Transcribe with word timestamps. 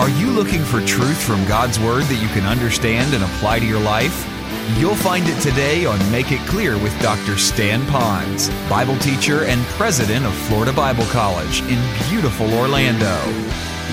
Are 0.00 0.08
you 0.08 0.30
looking 0.30 0.64
for 0.64 0.80
truth 0.86 1.22
from 1.22 1.44
God's 1.44 1.78
Word 1.78 2.04
that 2.04 2.22
you 2.22 2.28
can 2.28 2.46
understand 2.46 3.12
and 3.12 3.22
apply 3.22 3.58
to 3.58 3.66
your 3.66 3.80
life? 3.80 4.26
You'll 4.78 4.94
find 4.94 5.28
it 5.28 5.38
today 5.42 5.84
on 5.84 5.98
Make 6.10 6.32
It 6.32 6.40
Clear 6.48 6.78
with 6.78 6.98
Dr. 7.02 7.36
Stan 7.36 7.82
Ponz, 7.82 8.48
Bible 8.70 8.96
teacher 9.00 9.44
and 9.44 9.60
president 9.76 10.24
of 10.24 10.32
Florida 10.32 10.72
Bible 10.72 11.04
College 11.08 11.60
in 11.64 11.78
beautiful 12.08 12.50
Orlando. 12.54 13.14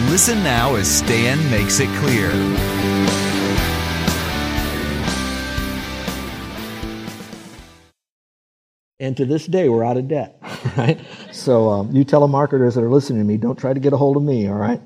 Listen 0.09 0.41
now 0.45 0.75
as 0.75 0.87
Stan 0.87 1.37
makes 1.51 1.81
it 1.81 1.89
clear. 1.99 2.31
And 9.01 9.17
to 9.17 9.25
this 9.25 9.45
day, 9.45 9.67
we're 9.67 9.83
out 9.83 9.97
of 9.97 10.07
debt, 10.07 10.39
right? 10.77 11.01
So 11.33 11.69
um, 11.69 11.91
you 11.91 12.05
telemarketers 12.05 12.75
that 12.75 12.83
are 12.83 12.89
listening 12.89 13.19
to 13.19 13.25
me, 13.25 13.35
don't 13.35 13.59
try 13.59 13.73
to 13.73 13.79
get 13.81 13.91
a 13.91 13.97
hold 13.97 14.15
of 14.15 14.23
me, 14.23 14.47
all 14.47 14.55
right? 14.55 14.79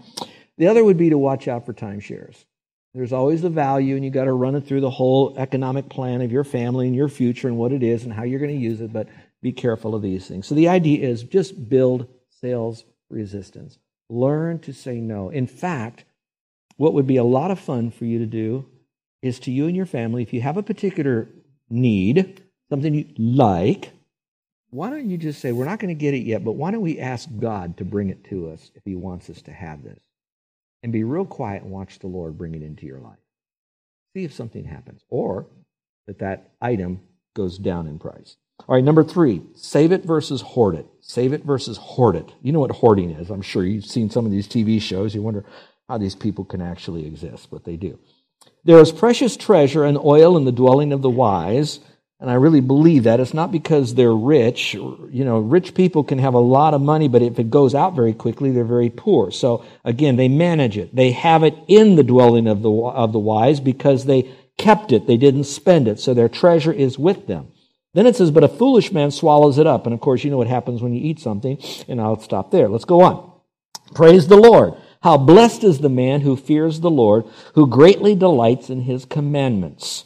The 0.62 0.68
other 0.68 0.84
would 0.84 0.98
be 0.98 1.10
to 1.10 1.18
watch 1.18 1.48
out 1.48 1.66
for 1.66 1.74
timeshares. 1.74 2.46
There's 2.94 3.14
always 3.14 3.42
the 3.42 3.50
value, 3.50 3.96
and 3.96 4.06
you've 4.06 4.14
got 4.14 4.26
to 4.26 4.34
run 4.34 4.54
it 4.54 4.62
through 4.62 4.82
the 4.82 4.92
whole 4.92 5.34
economic 5.36 5.90
plan 5.90 6.22
of 6.22 6.32
your 6.32 6.44
family 6.44 6.86
and 6.86 6.96
your 6.96 7.10
future 7.10 7.48
and 7.48 7.58
what 7.58 7.72
it 7.72 7.82
is 7.82 8.04
and 8.04 8.14
how 8.14 8.22
you're 8.22 8.40
going 8.40 8.56
to 8.56 8.64
use 8.64 8.80
it, 8.80 8.94
but 8.94 9.08
be 9.42 9.52
careful 9.52 9.96
of 9.96 10.04
these 10.04 10.28
things. 10.28 10.46
So 10.46 10.54
the 10.54 10.68
idea 10.68 11.04
is 11.10 11.24
just 11.24 11.68
build 11.68 12.08
sales 12.30 12.86
resistance. 13.10 13.80
Learn 14.08 14.60
to 14.60 14.72
say 14.72 15.02
no. 15.02 15.30
In 15.30 15.48
fact, 15.48 16.06
what 16.78 16.94
would 16.94 17.08
be 17.08 17.18
a 17.18 17.24
lot 17.24 17.50
of 17.50 17.58
fun 17.58 17.90
for 17.90 18.06
you 18.06 18.20
to 18.20 18.28
do 18.28 18.68
is 19.24 19.40
to 19.40 19.52
you 19.52 19.66
and 19.66 19.76
your 19.76 19.88
family, 19.88 20.22
if 20.22 20.32
you 20.32 20.42
have 20.42 20.58
a 20.58 20.64
particular 20.64 21.28
need, 21.72 22.40
something 22.70 22.94
you 22.94 23.08
like, 23.18 23.94
why 24.70 24.92
don't 24.92 25.10
you 25.10 25.18
just 25.18 25.42
say, 25.42 25.54
We're 25.54 25.66
not 25.66 25.80
going 25.80 25.90
to 25.90 26.00
get 26.00 26.14
it 26.14 26.20
yet, 26.20 26.46
but 26.46 26.52
why 26.52 26.70
don't 26.70 26.82
we 26.82 27.00
ask 27.00 27.28
God 27.40 27.78
to 27.78 27.84
bring 27.84 28.10
it 28.10 28.24
to 28.26 28.52
us 28.52 28.70
if 28.76 28.84
He 28.86 28.96
wants 28.96 29.28
us 29.28 29.42
to 29.42 29.52
have 29.52 29.82
this? 29.82 30.00
And 30.84 30.92
be 30.92 31.04
real 31.04 31.26
quiet 31.26 31.64
and 31.64 31.72
watch 31.72 32.00
the 32.00 32.08
Lord 32.08 32.38
bring 32.38 32.56
it 32.56 32.64
into 32.64 32.86
your 32.86 33.00
life. 33.00 33.20
See 34.16 34.24
if 34.24 34.34
something 34.34 34.66
happens, 34.66 35.04
or 35.10 35.48
that 36.08 36.20
that 36.20 36.52
item 36.62 37.02
goes 37.36 37.58
down 37.58 37.88
in 37.88 38.00
price. 38.00 38.36
All 38.68 38.76
right, 38.76 38.84
number 38.84 39.04
three, 39.04 39.42
save 39.56 39.92
it 39.92 40.04
versus 40.04 40.42
hoard 40.42 40.76
it. 40.76 40.86
Save 41.00 41.34
it 41.34 41.44
versus 41.44 41.78
hoard 41.78 42.16
it. 42.16 42.34
You 42.42 42.52
know 42.52 42.60
what 42.60 42.72
hoarding 42.72 43.12
is. 43.12 43.30
I'm 43.30 43.42
sure 43.42 43.66
you've 43.66 43.86
seen 43.86 44.10
some 44.10 44.26
of 44.26 44.32
these 44.32 44.48
TV 44.48 44.82
shows. 44.82 45.16
You 45.16 45.22
wonder 45.22 45.46
how 45.88 45.98
these 45.98 46.16
people 46.16 46.46
can 46.46 46.62
actually 46.62 47.06
exist, 47.06 47.50
but 47.50 47.64
they 47.64 47.76
do. 47.76 48.00
There 48.64 48.80
is 48.80 48.92
precious 48.92 49.38
treasure 49.38 49.84
and 49.84 49.98
oil 49.98 50.38
in 50.38 50.46
the 50.46 50.52
dwelling 50.52 50.94
of 50.94 51.02
the 51.02 51.10
wise 51.10 51.80
and 52.22 52.30
I 52.30 52.36
really 52.36 52.62
believe 52.62 53.06
that. 53.06 53.20
It's 53.20 53.34
not 53.34 53.52
because 53.52 53.96
they're 53.96 54.14
rich. 54.14 54.76
You 54.76 55.26
know, 55.26 55.40
rich 55.40 55.74
people 55.74 56.04
can 56.04 56.20
have 56.20 56.36
a 56.36 56.40
lot 56.40 56.76
of 56.76 56.80
money, 56.80 57.08
but 57.08 57.24
if 57.24 57.40
it 57.40 57.50
goes 57.50 57.74
out 57.74 57.96
very 57.96 58.14
quickly, 58.14 58.52
they're 58.52 58.64
very 58.64 58.92
poor. 58.92 59.32
So 59.32 59.66
again, 59.84 60.18
they 60.18 60.28
manage 60.28 60.78
it. 60.78 60.96
They 60.96 61.14
have 61.14 61.44
it 61.44 61.56
in 61.68 61.96
the 61.96 62.04
dwelling 62.04 62.48
of 62.48 62.62
the, 62.62 62.72
of 62.72 63.12
the 63.12 63.20
wise 63.20 63.60
because 63.60 64.06
they 64.06 64.32
kept 64.60 64.92
it. 64.92 65.08
They 65.08 65.18
didn't 65.18 65.46
spend 65.46 65.88
it. 65.88 66.00
So 66.00 66.14
their 66.14 66.30
treasure 66.30 66.72
is 66.72 67.00
with 67.00 67.26
them. 67.26 67.48
Then 67.96 68.06
it 68.06 68.16
says, 68.16 68.30
but 68.30 68.44
a 68.44 68.48
foolish 68.48 68.92
man 68.92 69.10
swallows 69.10 69.58
it 69.58 69.66
up. 69.66 69.88
And 69.88 69.94
of 69.94 70.00
course, 70.00 70.24
you 70.24 70.30
know 70.30 70.38
what 70.38 70.48
happens 70.48 70.84
when 70.84 70.94
you 70.94 71.02
eat 71.02 71.20
something. 71.20 71.58
And 71.88 72.00
I'll 72.00 72.22
stop 72.22 72.52
there. 72.52 72.70
Let's 72.70 72.86
go 72.86 73.02
on. 73.02 73.32
Praise 73.96 74.28
the 74.28 74.38
Lord. 74.38 74.76
How 75.02 75.18
blessed 75.18 75.64
is 75.64 75.80
the 75.80 75.90
man 75.90 76.22
who 76.22 76.38
fears 76.38 76.82
the 76.82 76.92
Lord, 76.92 77.26
who 77.56 77.66
greatly 77.66 78.14
delights 78.14 78.70
in 78.70 78.82
his 78.82 79.06
commandments. 79.06 80.06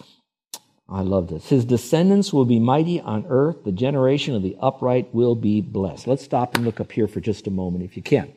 I 0.88 1.02
love 1.02 1.30
this. 1.30 1.50
His 1.50 1.66
descendants 1.66 2.32
will 2.32 2.46
be 2.46 2.60
mighty 2.60 3.02
on 3.02 3.26
earth. 3.28 3.64
The 3.64 3.72
generation 3.72 4.36
of 4.36 4.44
the 4.44 4.56
upright 4.60 5.14
will 5.14 5.36
be 5.36 5.62
blessed. 5.62 6.06
Let's 6.06 6.24
stop 6.24 6.56
and 6.56 6.64
look 6.64 6.80
up 6.80 6.92
here 6.92 7.08
for 7.08 7.20
just 7.20 7.48
a 7.48 7.52
moment, 7.52 7.84
if 7.84 7.98
you 7.98 8.04
can. 8.04 8.32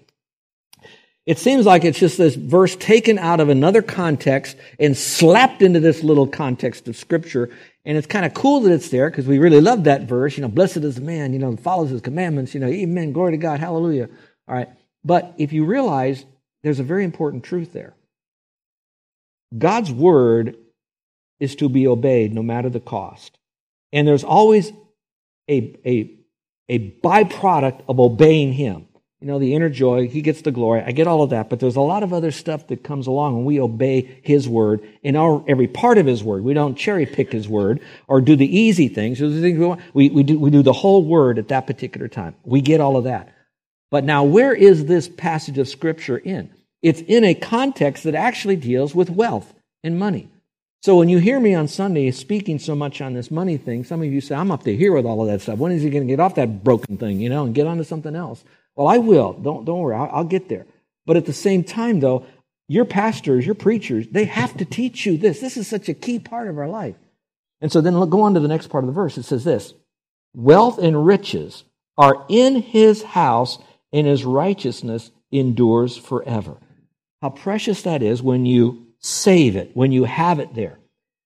It 1.27 1.39
seems 1.39 1.67
like 1.67 1.85
it's 1.85 1.99
just 1.99 2.17
this 2.17 2.35
verse 2.35 2.75
taken 2.75 3.19
out 3.19 3.41
of 3.41 3.51
another 3.51 3.83
context 3.83 4.57
and 4.81 4.97
slapped 4.97 5.61
into 5.61 5.79
this 5.79 6.03
little 6.03 6.27
context 6.27 6.89
of 6.89 6.97
Scripture. 6.97 7.51
And 7.85 7.99
it's 7.99 8.07
kind 8.07 8.25
of 8.25 8.33
cool 8.33 8.61
that 8.61 8.73
it's 8.73 8.89
there 8.89 9.11
because 9.11 9.27
we 9.27 9.39
really 9.39 9.61
love 9.61 9.85
that 9.85 10.05
verse. 10.05 10.39
You 10.39 10.43
know, 10.43 10.49
blessed 10.49 10.79
is 10.79 10.95
the 10.95 11.03
man, 11.03 11.35
you 11.35 11.39
know, 11.39 11.55
follows 11.57 11.91
his 11.91 12.01
commandments, 12.01 12.55
you 12.55 12.61
know, 12.61 12.67
amen, 12.67 13.13
glory 13.13 13.33
to 13.33 13.37
God, 13.37 13.61
hallelujah. 13.61 14.09
All 14.49 14.55
right. 14.55 14.71
But 15.05 15.35
if 15.37 15.53
you 15.53 15.67
realize 15.67 16.25
there's 16.63 16.81
a 16.81 16.85
very 16.85 17.05
important 17.05 17.45
truth 17.45 17.75
there. 17.75 17.95
God's 19.57 19.93
word 19.93 20.57
is 21.41 21.57
to 21.57 21.69
be 21.69 21.87
obeyed 21.87 22.35
no 22.35 22.43
matter 22.43 22.69
the 22.69 22.81
cost. 22.81 23.39
And 23.93 24.07
there's 24.07 24.25
always 24.25 24.73
a, 25.49 25.77
a, 25.85 26.11
a 26.69 26.91
byproduct 27.03 27.83
of 27.89 28.01
obeying 28.01 28.53
Him. 28.53 28.87
You 29.21 29.27
know, 29.27 29.39
the 29.39 29.55
inner 29.55 29.69
joy, 29.69 30.09
He 30.09 30.21
gets 30.23 30.43
the 30.43 30.53
glory. 30.53 30.83
I 30.83 30.93
get 30.93 31.07
all 31.07 31.23
of 31.23 31.31
that, 31.31 31.51
but 31.51 31.59
there's 31.59 31.77
a 31.77 31.81
lot 31.81 32.03
of 32.03 32.13
other 32.13 32.31
stuff 32.31 32.69
that 32.69 32.85
comes 32.85 33.07
along 33.07 33.37
when 33.37 33.45
we 33.45 33.61
obey 33.61 34.21
His 34.23 34.49
word 34.49 34.87
in 35.03 35.17
our, 35.17 35.45
every 35.49 35.67
part 35.67 35.99
of 35.99 36.07
His 36.07 36.23
word. 36.23 36.45
We 36.45 36.55
don't 36.55 36.77
cherry 36.77 37.07
pick 37.07 37.33
His 37.33 37.49
word 37.49 37.81
or 38.07 38.21
do 38.21 38.37
the 38.37 38.59
easy 38.59 38.89
things. 38.89 39.21
We, 39.21 40.11
we, 40.11 40.23
do, 40.23 40.39
we 40.39 40.51
do 40.51 40.63
the 40.63 40.73
whole 40.73 41.05
word 41.05 41.39
at 41.39 41.49
that 41.49 41.67
particular 41.67 42.09
time. 42.09 42.37
We 42.45 42.61
get 42.61 42.81
all 42.81 42.97
of 42.97 43.05
that. 43.05 43.35
But 43.91 44.05
now, 44.05 44.25
where 44.25 44.55
is 44.55 44.85
this 44.85 45.09
passage 45.09 45.59
of 45.59 45.69
Scripture 45.69 46.19
in? 46.19 46.51
It's 46.83 47.01
in 47.01 47.25
a 47.25 47.35
context 47.35 48.05
that 48.05 48.15
actually 48.15 48.57
deals 48.57 48.95
with 48.95 49.11
wealth 49.11 49.53
and 49.83 49.99
money. 49.99 50.31
So 50.81 50.97
when 50.97 51.09
you 51.09 51.19
hear 51.19 51.41
me 51.41 51.55
on 51.55 51.67
Sunday 51.67 52.11
speaking 52.13 52.59
so 52.59 52.75
much 52.75 53.01
on 53.01 53.13
this 53.13 53.31
money 53.31 53.57
thing, 53.57 53.83
some 53.85 54.01
of 54.01 54.13
you 54.13 54.21
say, 54.21 54.37
I'm 54.37 54.53
up 54.53 54.63
to 54.63 54.77
here 54.77 54.93
with 54.93 55.07
all 55.07 55.21
of 55.21 55.27
that 55.27 55.41
stuff. 55.41 55.59
When 55.59 55.73
is 55.73 55.83
he 55.83 55.91
going 55.91 56.07
to 56.07 56.13
get 56.13 56.21
off 56.21 56.37
that 56.37 56.63
broken 56.63 56.97
thing, 56.97 57.21
you 57.21 57.29
know, 57.29 57.45
and 57.45 57.55
get 57.55 57.67
onto 57.67 57.83
something 57.83 58.15
else? 58.15 58.45
Well, 58.77 58.87
I 58.87 58.99
will. 58.99 59.33
Don't, 59.33 59.65
don't 59.65 59.81
worry. 59.81 59.97
I'll, 59.97 60.11
I'll 60.13 60.25
get 60.25 60.49
there. 60.49 60.67
But 61.05 61.17
at 61.17 61.27
the 61.27 61.33
same 61.33 61.65
time, 61.65 61.99
though, 61.99 62.27
your 62.69 62.85
pastors, 62.85 63.45
your 63.45 63.57
preachers, 63.57 64.07
they 64.09 64.27
have 64.27 64.57
to 64.59 64.65
teach 64.65 65.05
you 65.05 65.19
this. 65.19 65.41
This 65.41 65.57
is 65.57 65.67
such 65.67 65.89
a 65.89 65.95
key 65.95 66.21
part 66.21 66.49
of 66.49 66.59
our 66.59 66.69
life. 66.69 66.95
And 67.61 67.73
so 67.73 67.81
then 67.81 67.95
go 68.09 68.21
on 68.21 68.35
to 68.35 68.41
the 68.41 68.49
next 68.49 68.69
part 68.69 68.85
of 68.85 68.89
the 68.89 68.95
verse. 68.95 69.19
It 69.19 69.25
says 69.25 69.43
this 69.43 69.75
Wealth 70.35 70.79
and 70.79 71.05
riches 71.05 71.65
are 71.97 72.25
in 72.29 72.63
his 72.63 73.03
house, 73.03 73.59
and 73.93 74.07
his 74.07 74.25
righteousness 74.25 75.11
endures 75.33 75.97
forever. 75.97 76.57
How 77.21 77.31
precious 77.31 77.83
that 77.83 78.03
is 78.03 78.23
when 78.23 78.47
you 78.47 78.88
save 79.01 79.57
it 79.57 79.71
when 79.75 79.93
you 79.93 80.05
have 80.05 80.39
it 80.41 80.55
there. 80.55 80.79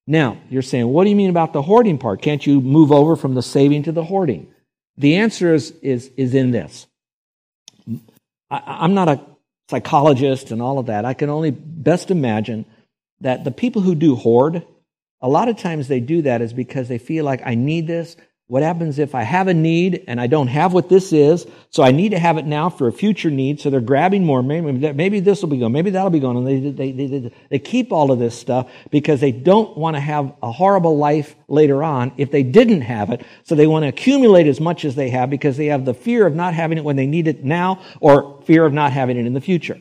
Now, 0.06 0.38
you're 0.50 0.62
saying, 0.62 0.88
what 0.88 1.04
do 1.04 1.10
you 1.10 1.16
mean 1.16 1.30
about 1.30 1.52
the 1.52 1.62
hoarding 1.62 1.98
part? 1.98 2.22
Can't 2.22 2.44
you 2.46 2.60
move 2.60 2.90
over 2.90 3.16
from 3.16 3.34
the 3.34 3.42
saving 3.42 3.84
to 3.84 3.92
the 3.92 4.04
hoarding? 4.04 4.52
The 4.96 5.16
answer 5.16 5.54
is, 5.54 5.70
is, 5.82 6.10
is 6.16 6.34
in 6.34 6.50
this. 6.50 6.86
I, 8.50 8.84
am 8.84 8.94
not 8.94 9.08
a 9.08 9.20
psychologist 9.70 10.50
and 10.50 10.60
all 10.60 10.78
of 10.78 10.86
that. 10.86 11.04
I 11.04 11.14
can 11.14 11.30
only 11.30 11.50
best 11.50 12.10
imagine 12.10 12.66
that 13.20 13.44
the 13.44 13.50
people 13.50 13.80
who 13.80 13.94
do 13.94 14.16
hoard, 14.16 14.66
a 15.20 15.28
lot 15.28 15.48
of 15.48 15.56
times 15.56 15.88
they 15.88 16.00
do 16.00 16.22
that 16.22 16.42
is 16.42 16.52
because 16.52 16.88
they 16.88 16.98
feel 16.98 17.24
like 17.24 17.40
I 17.46 17.54
need 17.54 17.86
this, 17.86 18.16
what 18.52 18.62
happens 18.62 18.98
if 18.98 19.14
I 19.14 19.22
have 19.22 19.48
a 19.48 19.54
need 19.54 20.04
and 20.06 20.20
I 20.20 20.26
don't 20.26 20.48
have 20.48 20.74
what 20.74 20.90
this 20.90 21.14
is, 21.14 21.46
so 21.70 21.82
I 21.82 21.90
need 21.90 22.10
to 22.10 22.18
have 22.18 22.36
it 22.36 22.44
now 22.44 22.68
for 22.68 22.86
a 22.86 22.92
future 22.92 23.30
need, 23.30 23.62
so 23.62 23.70
they're 23.70 23.80
grabbing 23.80 24.26
more. 24.26 24.42
Maybe, 24.42 24.92
maybe 24.92 25.20
this 25.20 25.40
will 25.40 25.48
be 25.48 25.56
gone, 25.56 25.72
maybe 25.72 25.88
that'll 25.88 26.10
be 26.10 26.20
gone. 26.20 26.36
And 26.36 26.46
they, 26.46 26.92
they, 26.92 27.06
they, 27.06 27.32
they 27.48 27.58
keep 27.58 27.92
all 27.92 28.12
of 28.12 28.18
this 28.18 28.38
stuff 28.38 28.70
because 28.90 29.22
they 29.22 29.32
don't 29.32 29.74
want 29.78 29.96
to 29.96 30.00
have 30.00 30.34
a 30.42 30.52
horrible 30.52 30.98
life 30.98 31.34
later 31.48 31.82
on 31.82 32.12
if 32.18 32.30
they 32.30 32.42
didn't 32.42 32.82
have 32.82 33.08
it. 33.08 33.24
So 33.44 33.54
they 33.54 33.66
want 33.66 33.84
to 33.84 33.88
accumulate 33.88 34.46
as 34.46 34.60
much 34.60 34.84
as 34.84 34.96
they 34.96 35.08
have 35.08 35.30
because 35.30 35.56
they 35.56 35.68
have 35.68 35.86
the 35.86 35.94
fear 35.94 36.26
of 36.26 36.34
not 36.34 36.52
having 36.52 36.76
it 36.76 36.84
when 36.84 36.96
they 36.96 37.06
need 37.06 37.28
it 37.28 37.42
now 37.42 37.82
or 38.00 38.42
fear 38.44 38.66
of 38.66 38.74
not 38.74 38.92
having 38.92 39.16
it 39.16 39.24
in 39.24 39.32
the 39.32 39.40
future. 39.40 39.80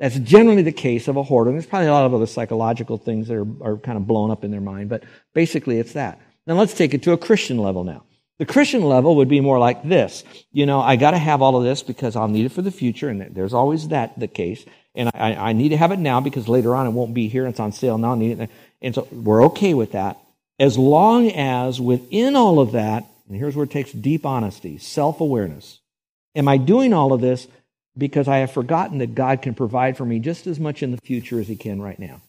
That's 0.00 0.18
generally 0.20 0.62
the 0.62 0.72
case 0.72 1.06
of 1.08 1.18
a 1.18 1.22
hoarder. 1.22 1.50
And 1.50 1.58
there's 1.58 1.68
probably 1.68 1.88
a 1.88 1.92
lot 1.92 2.06
of 2.06 2.14
other 2.14 2.24
psychological 2.24 2.96
things 2.96 3.28
that 3.28 3.36
are, 3.36 3.46
are 3.62 3.76
kind 3.76 3.98
of 3.98 4.06
blown 4.06 4.30
up 4.30 4.42
in 4.42 4.50
their 4.50 4.62
mind, 4.62 4.88
but 4.88 5.04
basically 5.34 5.78
it's 5.78 5.92
that. 5.92 6.18
Now 6.46 6.54
let's 6.54 6.74
take 6.74 6.94
it 6.94 7.02
to 7.04 7.12
a 7.12 7.18
Christian 7.18 7.58
level 7.58 7.84
now. 7.84 8.04
The 8.38 8.46
Christian 8.46 8.82
level 8.82 9.16
would 9.16 9.28
be 9.28 9.40
more 9.40 9.58
like 9.58 9.82
this. 9.82 10.22
You 10.52 10.66
know, 10.66 10.80
I 10.80 10.96
got 10.96 11.12
to 11.12 11.18
have 11.18 11.40
all 11.40 11.56
of 11.56 11.64
this 11.64 11.82
because 11.82 12.16
I'll 12.16 12.28
need 12.28 12.44
it 12.44 12.52
for 12.52 12.62
the 12.62 12.70
future, 12.70 13.08
and 13.08 13.34
there's 13.34 13.54
always 13.54 13.88
that 13.88 14.18
the 14.18 14.28
case. 14.28 14.64
And 14.94 15.10
I, 15.14 15.34
I 15.34 15.52
need 15.52 15.70
to 15.70 15.76
have 15.76 15.92
it 15.92 15.98
now 15.98 16.20
because 16.20 16.48
later 16.48 16.74
on 16.74 16.86
it 16.86 16.90
won't 16.90 17.14
be 17.14 17.28
here. 17.28 17.46
It's 17.46 17.60
on 17.60 17.72
sale 17.72 17.98
now. 17.98 18.12
I 18.12 18.16
need 18.16 18.38
it. 18.38 18.50
And 18.82 18.94
so 18.94 19.08
we're 19.10 19.44
okay 19.46 19.74
with 19.74 19.92
that. 19.92 20.18
As 20.58 20.76
long 20.76 21.30
as 21.30 21.80
within 21.80 22.36
all 22.36 22.60
of 22.60 22.72
that, 22.72 23.04
and 23.28 23.36
here's 23.36 23.56
where 23.56 23.64
it 23.64 23.70
takes 23.70 23.92
deep 23.92 24.24
honesty, 24.24 24.78
self 24.78 25.20
awareness. 25.20 25.80
Am 26.34 26.48
I 26.48 26.58
doing 26.58 26.92
all 26.92 27.12
of 27.12 27.20
this 27.20 27.48
because 27.96 28.28
I 28.28 28.38
have 28.38 28.52
forgotten 28.52 28.98
that 28.98 29.14
God 29.14 29.40
can 29.40 29.54
provide 29.54 29.96
for 29.96 30.04
me 30.04 30.18
just 30.18 30.46
as 30.46 30.60
much 30.60 30.82
in 30.82 30.90
the 30.90 30.98
future 30.98 31.40
as 31.40 31.48
He 31.48 31.56
can 31.56 31.80
right 31.80 31.98
now? 31.98 32.20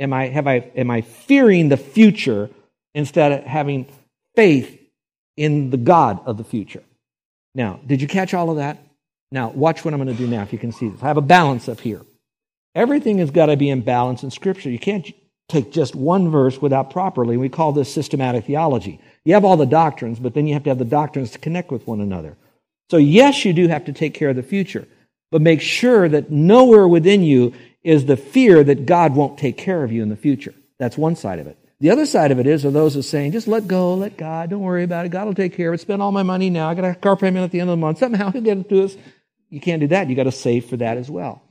Am 0.00 0.12
I, 0.12 0.28
have 0.28 0.46
I, 0.46 0.56
am 0.74 0.90
I 0.90 1.02
fearing 1.02 1.68
the 1.68 1.76
future 1.76 2.50
instead 2.96 3.30
of 3.30 3.44
having 3.44 3.86
faith 4.34 4.80
in 5.36 5.70
the 5.70 5.76
God 5.76 6.18
of 6.26 6.38
the 6.38 6.44
future. 6.44 6.82
Now, 7.54 7.78
did 7.86 8.00
you 8.00 8.08
catch 8.08 8.32
all 8.32 8.50
of 8.50 8.56
that? 8.56 8.78
Now, 9.30 9.50
watch 9.50 9.84
what 9.84 9.92
I'm 9.92 10.02
going 10.02 10.16
to 10.16 10.22
do 10.22 10.26
now 10.26 10.42
if 10.42 10.52
you 10.52 10.58
can 10.58 10.72
see 10.72 10.88
this. 10.88 11.02
I 11.02 11.08
have 11.08 11.18
a 11.18 11.22
balance 11.22 11.68
up 11.68 11.78
here. 11.78 12.00
Everything 12.74 13.18
has 13.18 13.30
got 13.30 13.46
to 13.46 13.56
be 13.56 13.68
in 13.68 13.82
balance 13.82 14.22
in 14.22 14.30
Scripture. 14.30 14.70
You 14.70 14.78
can't 14.78 15.06
take 15.48 15.72
just 15.72 15.94
one 15.94 16.30
verse 16.30 16.60
without 16.60 16.90
properly. 16.90 17.36
We 17.36 17.50
call 17.50 17.72
this 17.72 17.92
systematic 17.92 18.46
theology. 18.46 18.98
You 19.24 19.34
have 19.34 19.44
all 19.44 19.58
the 19.58 19.66
doctrines, 19.66 20.18
but 20.18 20.32
then 20.32 20.46
you 20.46 20.54
have 20.54 20.64
to 20.64 20.70
have 20.70 20.78
the 20.78 20.84
doctrines 20.84 21.30
to 21.32 21.38
connect 21.38 21.70
with 21.70 21.86
one 21.86 22.00
another. 22.00 22.36
So, 22.90 22.96
yes, 22.96 23.44
you 23.44 23.52
do 23.52 23.68
have 23.68 23.84
to 23.86 23.92
take 23.92 24.14
care 24.14 24.30
of 24.30 24.36
the 24.36 24.42
future. 24.42 24.88
But 25.30 25.42
make 25.42 25.60
sure 25.60 26.08
that 26.08 26.30
nowhere 26.30 26.88
within 26.88 27.22
you 27.22 27.52
is 27.84 28.06
the 28.06 28.16
fear 28.16 28.64
that 28.64 28.86
God 28.86 29.14
won't 29.14 29.38
take 29.38 29.58
care 29.58 29.84
of 29.84 29.92
you 29.92 30.02
in 30.02 30.08
the 30.08 30.16
future. 30.16 30.54
That's 30.78 30.96
one 30.96 31.16
side 31.16 31.40
of 31.40 31.46
it. 31.46 31.58
The 31.80 31.90
other 31.90 32.06
side 32.06 32.32
of 32.32 32.38
it 32.38 32.46
is, 32.46 32.64
are 32.64 32.70
those 32.70 32.94
who 32.94 33.00
are 33.00 33.02
saying, 33.02 33.32
just 33.32 33.48
let 33.48 33.68
go, 33.68 33.94
let 33.94 34.16
God, 34.16 34.48
don't 34.50 34.62
worry 34.62 34.82
about 34.82 35.04
it. 35.04 35.10
God 35.10 35.26
will 35.26 35.34
take 35.34 35.54
care 35.54 35.68
of 35.68 35.74
it. 35.74 35.80
Spend 35.82 36.00
all 36.00 36.10
my 36.10 36.22
money 36.22 36.48
now. 36.48 36.70
I 36.70 36.74
got 36.74 36.84
a 36.84 36.94
car 36.94 37.16
payment 37.16 37.44
at 37.44 37.50
the 37.50 37.60
end 37.60 37.68
of 37.68 37.74
the 37.74 37.80
month. 37.80 37.98
Somehow 37.98 38.30
he'll 38.30 38.40
get 38.40 38.58
it 38.58 38.68
to 38.70 38.84
us. 38.84 38.96
You 39.50 39.60
can't 39.60 39.80
do 39.80 39.88
that. 39.88 40.08
You 40.08 40.16
got 40.16 40.24
to 40.24 40.32
save 40.32 40.66
for 40.66 40.78
that 40.78 40.96
as 40.96 41.10
well. 41.10 41.42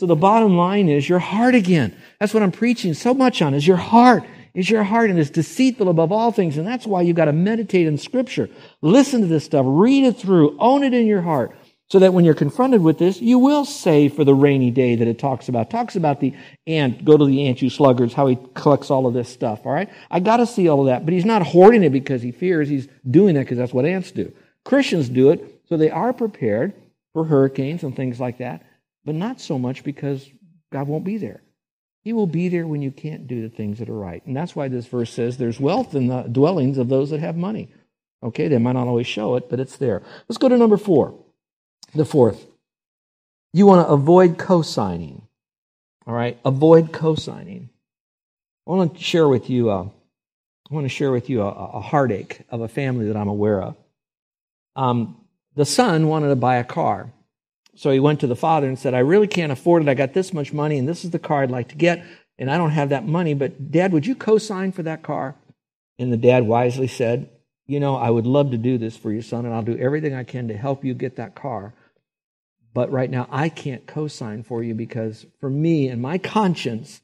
So 0.00 0.06
the 0.06 0.16
bottom 0.16 0.56
line 0.56 0.88
is 0.88 1.08
your 1.08 1.18
heart 1.18 1.54
again. 1.54 1.96
That's 2.18 2.32
what 2.32 2.42
I'm 2.42 2.50
preaching 2.50 2.94
so 2.94 3.14
much 3.14 3.42
on 3.42 3.54
is 3.54 3.66
your 3.66 3.76
heart. 3.76 4.24
Is 4.54 4.70
your 4.70 4.84
heart 4.84 5.10
and 5.10 5.18
it's 5.18 5.30
deceitful 5.30 5.88
above 5.88 6.12
all 6.12 6.30
things. 6.30 6.56
And 6.56 6.66
that's 6.66 6.86
why 6.86 7.02
you've 7.02 7.16
got 7.16 7.24
to 7.24 7.32
meditate 7.32 7.86
in 7.86 7.98
scripture. 7.98 8.48
Listen 8.82 9.20
to 9.20 9.26
this 9.26 9.44
stuff. 9.44 9.66
Read 9.68 10.04
it 10.04 10.16
through. 10.16 10.56
Own 10.60 10.84
it 10.84 10.94
in 10.94 11.06
your 11.06 11.22
heart 11.22 11.56
so 11.90 11.98
that 11.98 12.14
when 12.14 12.24
you're 12.24 12.34
confronted 12.34 12.82
with 12.82 12.98
this, 12.98 13.20
you 13.20 13.38
will 13.38 13.64
save 13.64 14.14
for 14.14 14.24
the 14.24 14.34
rainy 14.34 14.70
day 14.70 14.96
that 14.96 15.06
it 15.06 15.18
talks 15.18 15.48
about. 15.48 15.66
It 15.66 15.70
talks 15.70 15.96
about 15.96 16.20
the 16.20 16.34
ant, 16.66 17.04
go 17.04 17.16
to 17.16 17.24
the 17.24 17.46
ant, 17.46 17.60
you 17.60 17.68
sluggards, 17.68 18.14
how 18.14 18.26
he 18.26 18.38
collects 18.54 18.90
all 18.90 19.06
of 19.06 19.14
this 19.14 19.28
stuff, 19.28 19.60
all 19.64 19.72
right? 19.72 19.90
I 20.10 20.20
got 20.20 20.38
to 20.38 20.46
see 20.46 20.68
all 20.68 20.80
of 20.80 20.86
that, 20.86 21.04
but 21.04 21.12
he's 21.12 21.26
not 21.26 21.42
hoarding 21.42 21.84
it 21.84 21.90
because 21.90 22.22
he 22.22 22.32
fears. 22.32 22.68
He's 22.68 22.88
doing 23.08 23.34
that 23.34 23.42
because 23.42 23.58
that's 23.58 23.74
what 23.74 23.84
ants 23.84 24.12
do. 24.12 24.32
Christians 24.64 25.08
do 25.08 25.30
it, 25.30 25.60
so 25.68 25.76
they 25.76 25.90
are 25.90 26.12
prepared 26.12 26.72
for 27.12 27.24
hurricanes 27.24 27.82
and 27.82 27.94
things 27.94 28.18
like 28.18 28.38
that, 28.38 28.62
but 29.04 29.14
not 29.14 29.40
so 29.40 29.58
much 29.58 29.84
because 29.84 30.28
God 30.72 30.88
won't 30.88 31.04
be 31.04 31.18
there. 31.18 31.42
He 32.02 32.12
will 32.12 32.26
be 32.26 32.48
there 32.48 32.66
when 32.66 32.82
you 32.82 32.90
can't 32.90 33.26
do 33.26 33.42
the 33.42 33.54
things 33.54 33.78
that 33.78 33.88
are 33.88 33.98
right. 33.98 34.24
And 34.26 34.36
that's 34.36 34.56
why 34.56 34.68
this 34.68 34.86
verse 34.86 35.10
says 35.10 35.36
there's 35.36 35.60
wealth 35.60 35.94
in 35.94 36.06
the 36.06 36.22
dwellings 36.22 36.76
of 36.76 36.88
those 36.88 37.10
that 37.10 37.20
have 37.20 37.36
money. 37.36 37.68
Okay, 38.22 38.48
they 38.48 38.58
might 38.58 38.72
not 38.72 38.88
always 38.88 39.06
show 39.06 39.36
it, 39.36 39.48
but 39.48 39.60
it's 39.60 39.76
there. 39.76 40.02
Let's 40.28 40.38
go 40.38 40.48
to 40.48 40.56
number 40.56 40.76
four. 40.76 41.18
The 41.94 42.04
fourth, 42.04 42.44
you 43.52 43.66
want 43.66 43.86
to 43.86 43.92
avoid 43.92 44.36
co 44.36 44.62
signing. 44.62 45.22
All 46.06 46.14
right, 46.14 46.36
avoid 46.44 46.92
co 46.92 47.14
signing. 47.14 47.70
I 48.66 48.72
want 48.72 48.96
to 48.96 49.02
share 49.02 49.28
with 49.28 49.48
you. 49.48 49.70
Uh, 49.70 49.84
I 50.70 50.74
want 50.74 50.86
to 50.86 50.88
share 50.88 51.12
with 51.12 51.30
you 51.30 51.42
a, 51.42 51.48
a, 51.48 51.80
heartache 51.80 52.40
of 52.50 52.62
a 52.62 52.68
family 52.68 53.06
that 53.06 53.16
I'm 53.16 53.28
aware 53.28 53.62
of. 53.62 53.76
Um, 54.74 55.24
the 55.54 55.64
son 55.64 56.08
wanted 56.08 56.30
to 56.30 56.36
buy 56.36 56.56
a 56.56 56.64
car, 56.64 57.12
so 57.76 57.92
he 57.92 58.00
went 58.00 58.20
to 58.20 58.26
the 58.26 58.34
father 58.34 58.66
and 58.66 58.76
said, 58.76 58.92
"I 58.92 58.98
really 58.98 59.28
can't 59.28 59.52
afford 59.52 59.82
it. 59.82 59.88
I 59.88 59.94
got 59.94 60.14
this 60.14 60.32
much 60.32 60.52
money, 60.52 60.78
and 60.78 60.88
this 60.88 61.04
is 61.04 61.12
the 61.12 61.20
car 61.20 61.44
I'd 61.44 61.50
like 61.50 61.68
to 61.68 61.76
get, 61.76 62.04
and 62.40 62.50
I 62.50 62.56
don't 62.56 62.70
have 62.70 62.88
that 62.88 63.06
money. 63.06 63.34
But 63.34 63.70
Dad, 63.70 63.92
would 63.92 64.04
you 64.04 64.16
co-sign 64.16 64.72
for 64.72 64.82
that 64.82 65.04
car?" 65.04 65.36
And 66.00 66.12
the 66.12 66.16
dad 66.16 66.44
wisely 66.44 66.88
said, 66.88 67.30
"You 67.68 67.78
know, 67.78 67.94
I 67.94 68.10
would 68.10 68.26
love 68.26 68.50
to 68.50 68.58
do 68.58 68.78
this 68.78 68.96
for 68.96 69.12
you, 69.12 69.22
son, 69.22 69.46
and 69.46 69.54
I'll 69.54 69.62
do 69.62 69.78
everything 69.78 70.12
I 70.12 70.24
can 70.24 70.48
to 70.48 70.56
help 70.56 70.84
you 70.84 70.92
get 70.92 71.14
that 71.16 71.36
car." 71.36 71.72
But 72.74 72.90
right 72.90 73.08
now, 73.08 73.28
I 73.30 73.48
can't 73.48 73.86
co 73.86 74.08
sign 74.08 74.42
for 74.42 74.62
you 74.62 74.74
because 74.74 75.24
for 75.40 75.48
me 75.48 75.88
and 75.88 76.02
my 76.02 76.18
conscience, 76.18 77.00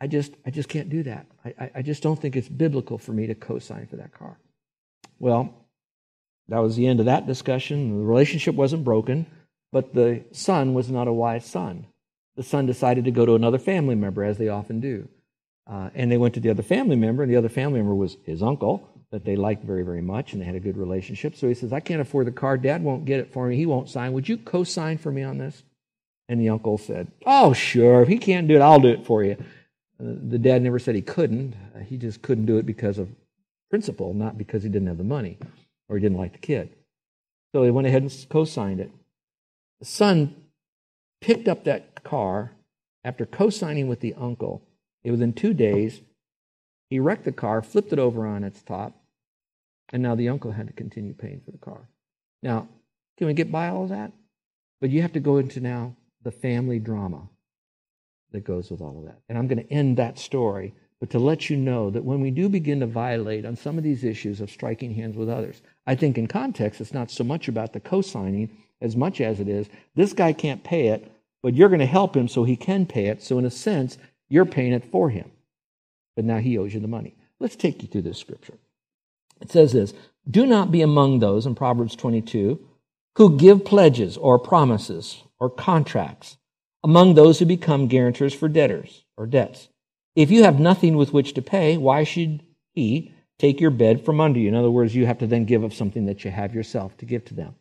I 0.00 0.06
just, 0.06 0.32
I 0.46 0.50
just 0.50 0.68
can't 0.68 0.88
do 0.88 1.02
that. 1.02 1.26
I, 1.44 1.70
I 1.76 1.82
just 1.82 2.02
don't 2.02 2.20
think 2.20 2.36
it's 2.36 2.48
biblical 2.48 2.98
for 2.98 3.12
me 3.12 3.26
to 3.26 3.34
co 3.34 3.58
sign 3.58 3.86
for 3.88 3.96
that 3.96 4.12
car. 4.12 4.38
Well, 5.18 5.54
that 6.48 6.60
was 6.60 6.76
the 6.76 6.86
end 6.86 7.00
of 7.00 7.06
that 7.06 7.26
discussion. 7.26 7.98
The 7.98 8.04
relationship 8.04 8.54
wasn't 8.54 8.84
broken, 8.84 9.26
but 9.72 9.92
the 9.92 10.24
son 10.30 10.72
was 10.72 10.88
not 10.88 11.08
a 11.08 11.12
wise 11.12 11.46
son. 11.46 11.86
The 12.36 12.42
son 12.42 12.66
decided 12.66 13.04
to 13.04 13.10
go 13.10 13.26
to 13.26 13.34
another 13.34 13.58
family 13.58 13.96
member, 13.96 14.24
as 14.24 14.38
they 14.38 14.48
often 14.48 14.80
do. 14.80 15.08
Uh, 15.66 15.90
and 15.94 16.10
they 16.10 16.16
went 16.16 16.34
to 16.34 16.40
the 16.40 16.50
other 16.50 16.62
family 16.62 16.96
member, 16.96 17.22
and 17.22 17.30
the 17.30 17.36
other 17.36 17.48
family 17.48 17.80
member 17.80 17.94
was 17.94 18.16
his 18.24 18.42
uncle 18.42 18.88
that 19.12 19.24
they 19.24 19.36
liked 19.36 19.62
very, 19.62 19.82
very 19.82 20.00
much, 20.00 20.32
and 20.32 20.40
they 20.40 20.46
had 20.46 20.54
a 20.54 20.60
good 20.60 20.76
relationship. 20.76 21.36
So 21.36 21.46
he 21.46 21.54
says, 21.54 21.72
I 21.72 21.80
can't 21.80 22.00
afford 22.00 22.26
the 22.26 22.32
car. 22.32 22.56
Dad 22.56 22.82
won't 22.82 23.04
get 23.04 23.20
it 23.20 23.32
for 23.32 23.46
me. 23.46 23.56
He 23.56 23.66
won't 23.66 23.90
sign. 23.90 24.14
Would 24.14 24.28
you 24.28 24.38
co 24.38 24.64
sign 24.64 24.98
for 24.98 25.12
me 25.12 25.22
on 25.22 25.38
this? 25.38 25.62
And 26.28 26.40
the 26.40 26.48
uncle 26.48 26.78
said, 26.78 27.12
Oh, 27.26 27.52
sure. 27.52 28.02
If 28.02 28.08
he 28.08 28.18
can't 28.18 28.48
do 28.48 28.56
it, 28.56 28.62
I'll 28.62 28.80
do 28.80 28.88
it 28.88 29.04
for 29.04 29.22
you. 29.22 29.36
Uh, 30.00 30.14
the 30.28 30.38
dad 30.38 30.62
never 30.62 30.78
said 30.78 30.94
he 30.94 31.02
couldn't. 31.02 31.54
Uh, 31.76 31.80
he 31.80 31.98
just 31.98 32.22
couldn't 32.22 32.46
do 32.46 32.56
it 32.56 32.64
because 32.64 32.98
of 32.98 33.10
principle, 33.70 34.14
not 34.14 34.38
because 34.38 34.62
he 34.62 34.70
didn't 34.70 34.88
have 34.88 34.98
the 34.98 35.04
money 35.04 35.38
or 35.88 35.96
he 35.96 36.02
didn't 36.02 36.18
like 36.18 36.32
the 36.32 36.38
kid. 36.38 36.70
So 37.54 37.62
they 37.62 37.70
went 37.70 37.86
ahead 37.86 38.02
and 38.02 38.26
co 38.30 38.46
signed 38.46 38.80
it. 38.80 38.90
The 39.80 39.86
son 39.86 40.34
picked 41.20 41.48
up 41.48 41.64
that 41.64 42.02
car 42.02 42.52
after 43.04 43.26
co 43.26 43.50
signing 43.50 43.88
with 43.88 44.00
the 44.00 44.14
uncle. 44.14 44.62
It 45.04 45.10
was 45.10 45.20
in 45.20 45.34
two 45.34 45.52
days. 45.52 46.00
He 46.88 46.98
wrecked 46.98 47.24
the 47.24 47.32
car, 47.32 47.60
flipped 47.60 47.92
it 47.92 47.98
over 47.98 48.26
on 48.26 48.44
its 48.44 48.62
top, 48.62 48.94
and 49.92 50.02
now 50.02 50.14
the 50.14 50.28
uncle 50.28 50.50
had 50.50 50.66
to 50.66 50.72
continue 50.72 51.14
paying 51.14 51.40
for 51.44 51.50
the 51.50 51.58
car. 51.58 51.88
Now, 52.42 52.68
can 53.18 53.26
we 53.26 53.34
get 53.34 53.52
by 53.52 53.68
all 53.68 53.86
that? 53.88 54.12
But 54.80 54.90
you 54.90 55.02
have 55.02 55.12
to 55.12 55.20
go 55.20 55.36
into 55.36 55.60
now 55.60 55.94
the 56.24 56.32
family 56.32 56.78
drama 56.78 57.28
that 58.32 58.44
goes 58.44 58.70
with 58.70 58.80
all 58.80 58.98
of 58.98 59.04
that. 59.04 59.20
And 59.28 59.38
I'm 59.38 59.46
going 59.46 59.64
to 59.64 59.72
end 59.72 59.98
that 59.98 60.18
story, 60.18 60.74
but 60.98 61.10
to 61.10 61.18
let 61.18 61.50
you 61.50 61.56
know 61.56 61.90
that 61.90 62.04
when 62.04 62.20
we 62.20 62.30
do 62.30 62.48
begin 62.48 62.80
to 62.80 62.86
violate 62.86 63.44
on 63.44 63.54
some 63.54 63.76
of 63.76 63.84
these 63.84 64.02
issues 64.02 64.40
of 64.40 64.50
striking 64.50 64.94
hands 64.94 65.16
with 65.16 65.28
others, 65.28 65.60
I 65.86 65.94
think 65.94 66.16
in 66.16 66.26
context 66.26 66.80
it's 66.80 66.94
not 66.94 67.10
so 67.10 67.22
much 67.22 67.48
about 67.48 67.72
the 67.72 67.80
co 67.80 68.00
signing 68.00 68.50
as 68.80 68.96
much 68.96 69.20
as 69.20 69.38
it 69.38 69.48
is 69.48 69.68
this 69.94 70.12
guy 70.12 70.32
can't 70.32 70.64
pay 70.64 70.88
it, 70.88 71.12
but 71.42 71.54
you're 71.54 71.68
going 71.68 71.80
to 71.80 71.86
help 71.86 72.16
him 72.16 72.28
so 72.28 72.44
he 72.44 72.56
can 72.56 72.86
pay 72.86 73.06
it. 73.06 73.22
So, 73.22 73.38
in 73.38 73.44
a 73.44 73.50
sense, 73.50 73.98
you're 74.28 74.46
paying 74.46 74.72
it 74.72 74.84
for 74.84 75.10
him. 75.10 75.30
But 76.16 76.24
now 76.24 76.38
he 76.38 76.58
owes 76.58 76.72
you 76.74 76.80
the 76.80 76.88
money. 76.88 77.16
Let's 77.40 77.56
take 77.56 77.82
you 77.82 77.88
through 77.88 78.02
this 78.02 78.18
scripture. 78.18 78.58
It 79.42 79.50
says 79.50 79.72
this 79.72 79.92
Do 80.30 80.46
not 80.46 80.72
be 80.72 80.80
among 80.80 81.18
those 81.18 81.44
in 81.44 81.54
Proverbs 81.54 81.96
22 81.96 82.58
who 83.16 83.36
give 83.36 83.64
pledges 83.64 84.16
or 84.16 84.38
promises 84.38 85.22
or 85.38 85.50
contracts 85.50 86.38
among 86.82 87.14
those 87.14 87.38
who 87.38 87.44
become 87.44 87.88
guarantors 87.88 88.32
for 88.32 88.48
debtors 88.48 89.04
or 89.16 89.26
debts. 89.26 89.68
If 90.16 90.30
you 90.30 90.44
have 90.44 90.58
nothing 90.58 90.96
with 90.96 91.12
which 91.12 91.34
to 91.34 91.42
pay, 91.42 91.76
why 91.76 92.04
should 92.04 92.42
he 92.72 93.14
take 93.38 93.60
your 93.60 93.70
bed 93.70 94.04
from 94.04 94.20
under 94.20 94.38
you? 94.38 94.48
In 94.48 94.54
other 94.54 94.70
words, 94.70 94.94
you 94.94 95.06
have 95.06 95.18
to 95.18 95.26
then 95.26 95.44
give 95.44 95.64
up 95.64 95.72
something 95.72 96.06
that 96.06 96.24
you 96.24 96.30
have 96.30 96.54
yourself 96.54 96.96
to 96.98 97.04
give 97.04 97.24
to 97.26 97.34
them. 97.34 97.54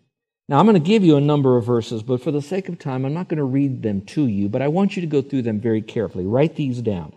Now, 0.48 0.60
I'm 0.60 0.66
going 0.66 0.82
to 0.82 0.86
give 0.86 1.04
you 1.04 1.16
a 1.16 1.22
number 1.22 1.58
of 1.58 1.66
verses, 1.66 2.04
but 2.04 2.22
for 2.22 2.32
the 2.32 2.42
sake 2.42 2.68
of 2.68 2.78
time, 2.78 3.06
I'm 3.06 3.14
not 3.14 3.30
going 3.30 3.38
to 3.38 3.44
read 3.44 3.84
them 3.84 4.02
to 4.08 4.28
you, 4.28 4.50
but 4.50 4.62
I 4.62 4.68
want 4.68 4.96
you 4.96 5.02
to 5.02 5.08
go 5.08 5.22
through 5.22 5.44
them 5.44 5.60
very 5.62 5.82
carefully. 5.82 6.26
Write 6.26 6.56
these 6.56 6.82
down. 6.82 7.14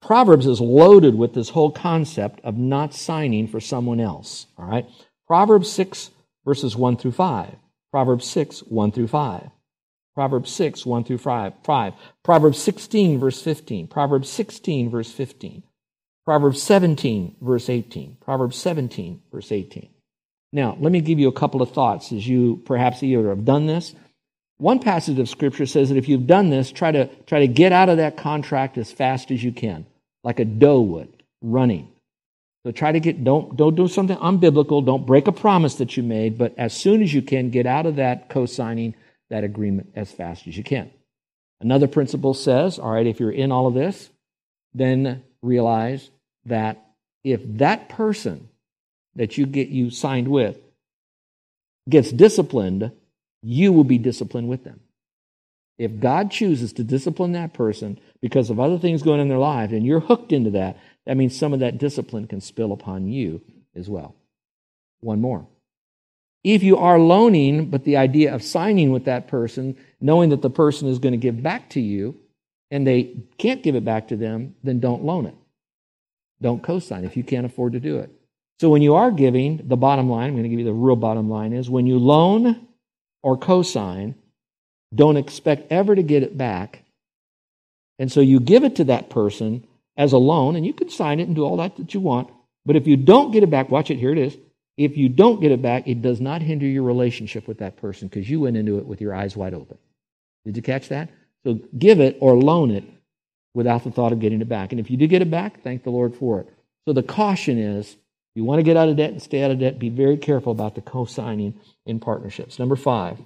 Proverbs 0.00 0.46
is 0.46 0.60
loaded 0.60 1.16
with 1.16 1.34
this 1.34 1.50
whole 1.50 1.70
concept 1.70 2.40
of 2.44 2.56
not 2.56 2.94
signing 2.94 3.48
for 3.48 3.60
someone 3.60 4.00
else. 4.00 4.46
All 4.58 4.66
right? 4.66 4.86
Proverbs 5.26 5.70
6, 5.70 6.10
verses 6.44 6.76
1 6.76 6.96
through 6.96 7.12
5. 7.12 7.56
Proverbs 7.90 8.26
6, 8.26 8.60
1 8.60 8.92
through 8.92 9.08
5. 9.08 9.50
Proverbs 10.14 10.50
6, 10.50 10.86
1 10.86 11.04
through 11.04 11.18
5. 11.18 11.52
5. 11.62 11.94
Proverbs 12.22 12.62
16, 12.62 13.18
verse 13.18 13.42
15. 13.42 13.86
Proverbs 13.88 14.28
16, 14.30 14.90
verse 14.90 15.12
15. 15.12 15.62
Proverbs 16.24 16.62
17, 16.62 17.36
verse 17.40 17.68
18. 17.68 18.16
Proverbs 18.20 18.56
17, 18.56 19.22
verse 19.32 19.52
18. 19.52 19.90
Now, 20.52 20.76
let 20.80 20.92
me 20.92 21.00
give 21.00 21.18
you 21.18 21.28
a 21.28 21.32
couple 21.32 21.62
of 21.62 21.72
thoughts 21.72 22.12
as 22.12 22.26
you 22.26 22.62
perhaps 22.64 23.02
either 23.02 23.28
have 23.28 23.44
done 23.44 23.66
this 23.66 23.94
one 24.58 24.78
passage 24.78 25.18
of 25.18 25.28
scripture 25.28 25.66
says 25.66 25.90
that 25.90 25.98
if 25.98 26.08
you've 26.08 26.26
done 26.26 26.50
this, 26.50 26.72
try 26.72 26.90
to, 26.90 27.06
try 27.26 27.40
to 27.40 27.48
get 27.48 27.72
out 27.72 27.88
of 27.88 27.98
that 27.98 28.16
contract 28.16 28.78
as 28.78 28.90
fast 28.90 29.30
as 29.30 29.42
you 29.42 29.52
can, 29.52 29.86
like 30.24 30.40
a 30.40 30.44
doe 30.44 30.80
would, 30.80 31.22
running. 31.42 31.88
So 32.64 32.72
try 32.72 32.92
to 32.92 33.00
get, 33.00 33.22
don't, 33.22 33.56
don't 33.56 33.76
do 33.76 33.86
something 33.86 34.16
unbiblical, 34.16 34.84
don't 34.84 35.06
break 35.06 35.28
a 35.28 35.32
promise 35.32 35.76
that 35.76 35.96
you 35.96 36.02
made, 36.02 36.38
but 36.38 36.54
as 36.58 36.72
soon 36.72 37.02
as 37.02 37.12
you 37.12 37.22
can, 37.22 37.50
get 37.50 37.66
out 37.66 37.86
of 37.86 37.96
that 37.96 38.28
co 38.28 38.46
signing 38.46 38.94
that 39.30 39.44
agreement 39.44 39.92
as 39.94 40.10
fast 40.10 40.46
as 40.46 40.56
you 40.56 40.64
can. 40.64 40.90
Another 41.60 41.86
principle 41.86 42.34
says, 42.34 42.78
all 42.78 42.90
right, 42.90 43.06
if 43.06 43.20
you're 43.20 43.30
in 43.30 43.52
all 43.52 43.66
of 43.66 43.74
this, 43.74 44.10
then 44.74 45.22
realize 45.42 46.10
that 46.46 46.82
if 47.24 47.40
that 47.58 47.88
person 47.88 48.48
that 49.16 49.38
you 49.38 49.46
get 49.46 49.68
you 49.68 49.90
signed 49.90 50.28
with 50.28 50.58
gets 51.88 52.10
disciplined 52.10 52.92
you 53.42 53.72
will 53.72 53.84
be 53.84 53.98
disciplined 53.98 54.48
with 54.48 54.64
them. 54.64 54.80
If 55.78 56.00
God 56.00 56.30
chooses 56.30 56.72
to 56.74 56.84
discipline 56.84 57.32
that 57.32 57.52
person 57.52 57.98
because 58.22 58.48
of 58.48 58.58
other 58.58 58.78
things 58.78 59.02
going 59.02 59.20
on 59.20 59.24
in 59.24 59.28
their 59.28 59.38
life 59.38 59.72
and 59.72 59.84
you're 59.84 60.00
hooked 60.00 60.32
into 60.32 60.50
that, 60.50 60.78
that 61.04 61.16
means 61.16 61.38
some 61.38 61.52
of 61.52 61.60
that 61.60 61.78
discipline 61.78 62.26
can 62.26 62.40
spill 62.40 62.72
upon 62.72 63.06
you 63.06 63.42
as 63.74 63.88
well. 63.88 64.14
One 65.00 65.20
more. 65.20 65.46
If 66.42 66.62
you 66.62 66.78
are 66.78 66.98
loaning, 66.98 67.70
but 67.70 67.84
the 67.84 67.96
idea 67.96 68.34
of 68.34 68.42
signing 68.42 68.90
with 68.90 69.04
that 69.04 69.28
person, 69.28 69.76
knowing 70.00 70.30
that 70.30 70.42
the 70.42 70.50
person 70.50 70.88
is 70.88 70.98
going 70.98 71.12
to 71.12 71.18
give 71.18 71.42
back 71.42 71.68
to 71.70 71.80
you, 71.80 72.16
and 72.70 72.86
they 72.86 73.16
can't 73.38 73.62
give 73.62 73.74
it 73.74 73.84
back 73.84 74.08
to 74.08 74.16
them, 74.16 74.54
then 74.62 74.80
don't 74.80 75.04
loan 75.04 75.26
it. 75.26 75.34
Don't 76.40 76.62
co 76.62 76.78
sign 76.78 77.04
if 77.04 77.16
you 77.16 77.24
can't 77.24 77.46
afford 77.46 77.72
to 77.72 77.80
do 77.80 77.98
it. 77.98 78.10
So 78.60 78.70
when 78.70 78.82
you 78.82 78.94
are 78.94 79.10
giving, 79.10 79.60
the 79.68 79.76
bottom 79.76 80.08
line, 80.08 80.28
I'm 80.28 80.34
going 80.34 80.44
to 80.44 80.48
give 80.48 80.58
you 80.58 80.64
the 80.64 80.72
real 80.72 80.96
bottom 80.96 81.28
line 81.28 81.52
is 81.52 81.68
when 81.68 81.86
you 81.86 81.98
loan, 81.98 82.66
or 83.26 83.36
co-sign. 83.36 84.14
don't 84.94 85.16
expect 85.16 85.72
ever 85.72 85.96
to 85.96 86.02
get 86.04 86.22
it 86.22 86.38
back. 86.38 86.84
And 87.98 88.10
so 88.10 88.20
you 88.20 88.38
give 88.38 88.62
it 88.62 88.76
to 88.76 88.84
that 88.84 89.10
person 89.10 89.66
as 89.96 90.12
a 90.12 90.18
loan, 90.18 90.54
and 90.54 90.64
you 90.64 90.72
can 90.72 90.88
sign 90.90 91.18
it 91.18 91.26
and 91.26 91.34
do 91.34 91.42
all 91.42 91.56
that 91.56 91.76
that 91.76 91.92
you 91.92 91.98
want. 91.98 92.30
But 92.64 92.76
if 92.76 92.86
you 92.86 92.96
don't 92.96 93.32
get 93.32 93.42
it 93.42 93.50
back, 93.50 93.68
watch 93.68 93.90
it, 93.90 93.98
here 93.98 94.12
it 94.12 94.18
is. 94.18 94.36
If 94.76 94.96
you 94.96 95.08
don't 95.08 95.40
get 95.40 95.50
it 95.50 95.60
back, 95.60 95.88
it 95.88 96.02
does 96.02 96.20
not 96.20 96.40
hinder 96.40 96.66
your 96.66 96.84
relationship 96.84 97.48
with 97.48 97.58
that 97.58 97.76
person 97.78 98.06
because 98.06 98.30
you 98.30 98.40
went 98.40 98.56
into 98.56 98.78
it 98.78 98.86
with 98.86 99.00
your 99.00 99.12
eyes 99.12 99.36
wide 99.36 99.54
open. 99.54 99.78
Did 100.44 100.56
you 100.56 100.62
catch 100.62 100.88
that? 100.90 101.10
So 101.44 101.58
give 101.76 101.98
it 101.98 102.18
or 102.20 102.36
loan 102.36 102.70
it 102.70 102.84
without 103.54 103.82
the 103.82 103.90
thought 103.90 104.12
of 104.12 104.20
getting 104.20 104.40
it 104.40 104.48
back. 104.48 104.70
And 104.70 104.80
if 104.80 104.88
you 104.88 104.96
do 104.96 105.08
get 105.08 105.22
it 105.22 105.30
back, 105.32 105.64
thank 105.64 105.82
the 105.82 105.90
Lord 105.90 106.14
for 106.14 106.42
it. 106.42 106.48
So 106.86 106.92
the 106.92 107.02
caution 107.02 107.58
is 107.58 107.96
you 108.36 108.44
want 108.44 108.58
to 108.58 108.64
get 108.64 108.76
out 108.76 108.88
of 108.88 108.96
debt 108.96 109.10
and 109.10 109.22
stay 109.22 109.42
out 109.42 109.50
of 109.50 109.58
debt, 109.58 109.78
be 109.78 109.88
very 109.88 110.16
careful 110.16 110.52
about 110.52 110.74
the 110.74 110.80
co 110.80 111.04
signing 111.04 111.58
in 111.84 112.00
partnerships. 112.00 112.58
Number 112.58 112.76
five, 112.76 113.18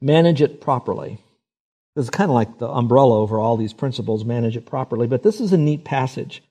manage 0.00 0.42
it 0.42 0.60
properly. 0.60 1.22
This 1.94 2.04
is 2.04 2.10
kind 2.10 2.30
of 2.30 2.34
like 2.34 2.58
the 2.58 2.68
umbrella 2.68 3.18
over 3.18 3.38
all 3.38 3.56
these 3.56 3.72
principles, 3.72 4.24
manage 4.24 4.56
it 4.56 4.64
properly. 4.66 5.06
But 5.06 5.22
this 5.22 5.40
is 5.40 5.52
a 5.52 5.58
neat 5.58 5.84
passage. 5.84 6.42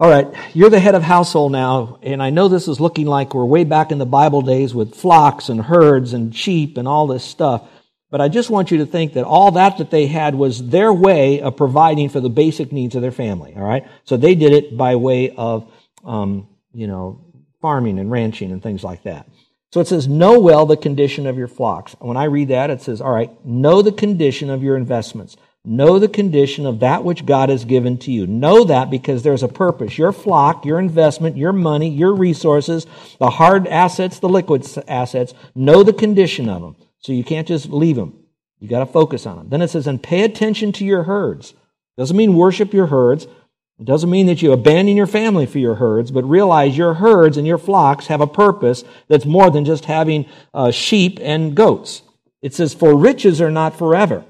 All 0.00 0.10
right, 0.10 0.26
you're 0.52 0.70
the 0.70 0.80
head 0.80 0.96
of 0.96 1.02
household 1.02 1.52
now, 1.52 1.98
and 2.02 2.20
I 2.20 2.30
know 2.30 2.48
this 2.48 2.66
is 2.66 2.80
looking 2.80 3.06
like 3.06 3.34
we're 3.34 3.44
way 3.44 3.62
back 3.62 3.92
in 3.92 3.98
the 3.98 4.06
Bible 4.06 4.42
days 4.42 4.74
with 4.74 4.96
flocks 4.96 5.48
and 5.48 5.60
herds 5.60 6.12
and 6.12 6.34
sheep 6.34 6.76
and 6.76 6.88
all 6.88 7.06
this 7.06 7.22
stuff. 7.22 7.68
But 8.10 8.20
I 8.20 8.28
just 8.28 8.50
want 8.50 8.70
you 8.70 8.78
to 8.78 8.86
think 8.86 9.12
that 9.12 9.24
all 9.24 9.52
that 9.52 9.78
that 9.78 9.90
they 9.90 10.06
had 10.06 10.34
was 10.34 10.68
their 10.70 10.92
way 10.92 11.40
of 11.40 11.56
providing 11.56 12.08
for 12.08 12.20
the 12.20 12.28
basic 12.28 12.72
needs 12.72 12.94
of 12.94 13.02
their 13.02 13.12
family. 13.12 13.54
All 13.54 13.62
right, 13.62 13.86
so 14.04 14.16
they 14.16 14.34
did 14.34 14.52
it 14.52 14.76
by 14.76 14.96
way 14.96 15.30
of, 15.30 15.72
um, 16.04 16.48
you 16.72 16.86
know, 16.86 17.24
farming 17.60 17.98
and 17.98 18.10
ranching 18.10 18.50
and 18.50 18.62
things 18.62 18.82
like 18.82 19.04
that. 19.04 19.28
So 19.72 19.80
it 19.80 19.88
says, 19.88 20.06
know 20.06 20.38
well 20.38 20.66
the 20.66 20.76
condition 20.76 21.26
of 21.26 21.38
your 21.38 21.48
flocks. 21.48 21.96
When 21.98 22.16
I 22.16 22.24
read 22.24 22.48
that, 22.48 22.70
it 22.70 22.82
says, 22.82 23.00
all 23.00 23.12
right, 23.12 23.30
know 23.44 23.80
the 23.80 23.92
condition 23.92 24.50
of 24.50 24.62
your 24.62 24.76
investments. 24.76 25.36
Know 25.64 25.98
the 26.00 26.08
condition 26.08 26.66
of 26.66 26.80
that 26.80 27.04
which 27.04 27.24
God 27.24 27.48
has 27.48 27.64
given 27.64 27.96
to 27.98 28.10
you. 28.10 28.26
Know 28.26 28.64
that 28.64 28.90
because 28.90 29.22
there's 29.22 29.44
a 29.44 29.48
purpose. 29.48 29.96
Your 29.96 30.12
flock, 30.12 30.66
your 30.66 30.80
investment, 30.80 31.36
your 31.36 31.52
money, 31.52 31.88
your 31.88 32.12
resources, 32.14 32.84
the 33.18 33.30
hard 33.30 33.68
assets, 33.68 34.18
the 34.18 34.28
liquid 34.28 34.66
assets, 34.88 35.32
know 35.54 35.84
the 35.84 35.92
condition 35.92 36.48
of 36.48 36.60
them. 36.62 36.76
So 36.98 37.12
you 37.12 37.22
can't 37.22 37.46
just 37.48 37.70
leave 37.70 37.96
them. 37.96 38.18
You 38.58 38.68
got 38.68 38.80
to 38.80 38.86
focus 38.86 39.24
on 39.24 39.36
them. 39.36 39.48
Then 39.50 39.62
it 39.62 39.70
says, 39.70 39.86
and 39.86 40.02
pay 40.02 40.22
attention 40.22 40.72
to 40.72 40.84
your 40.84 41.04
herds. 41.04 41.54
Doesn't 41.96 42.16
mean 42.16 42.34
worship 42.34 42.74
your 42.74 42.86
herds. 42.86 43.26
It 43.82 43.86
doesn't 43.86 44.10
mean 44.10 44.26
that 44.26 44.42
you 44.42 44.52
abandon 44.52 44.96
your 44.96 45.08
family 45.08 45.44
for 45.44 45.58
your 45.58 45.74
herds, 45.74 46.12
but 46.12 46.22
realize 46.22 46.78
your 46.78 46.94
herds 46.94 47.36
and 47.36 47.44
your 47.44 47.58
flocks 47.58 48.06
have 48.06 48.20
a 48.20 48.28
purpose 48.28 48.84
that's 49.08 49.24
more 49.24 49.50
than 49.50 49.64
just 49.64 49.86
having 49.86 50.26
uh, 50.54 50.70
sheep 50.70 51.18
and 51.20 51.56
goats. 51.56 52.02
It 52.42 52.54
says, 52.54 52.74
for 52.74 52.96
riches 52.96 53.40
are 53.40 53.50
not 53.50 53.76
forever. 53.76 54.24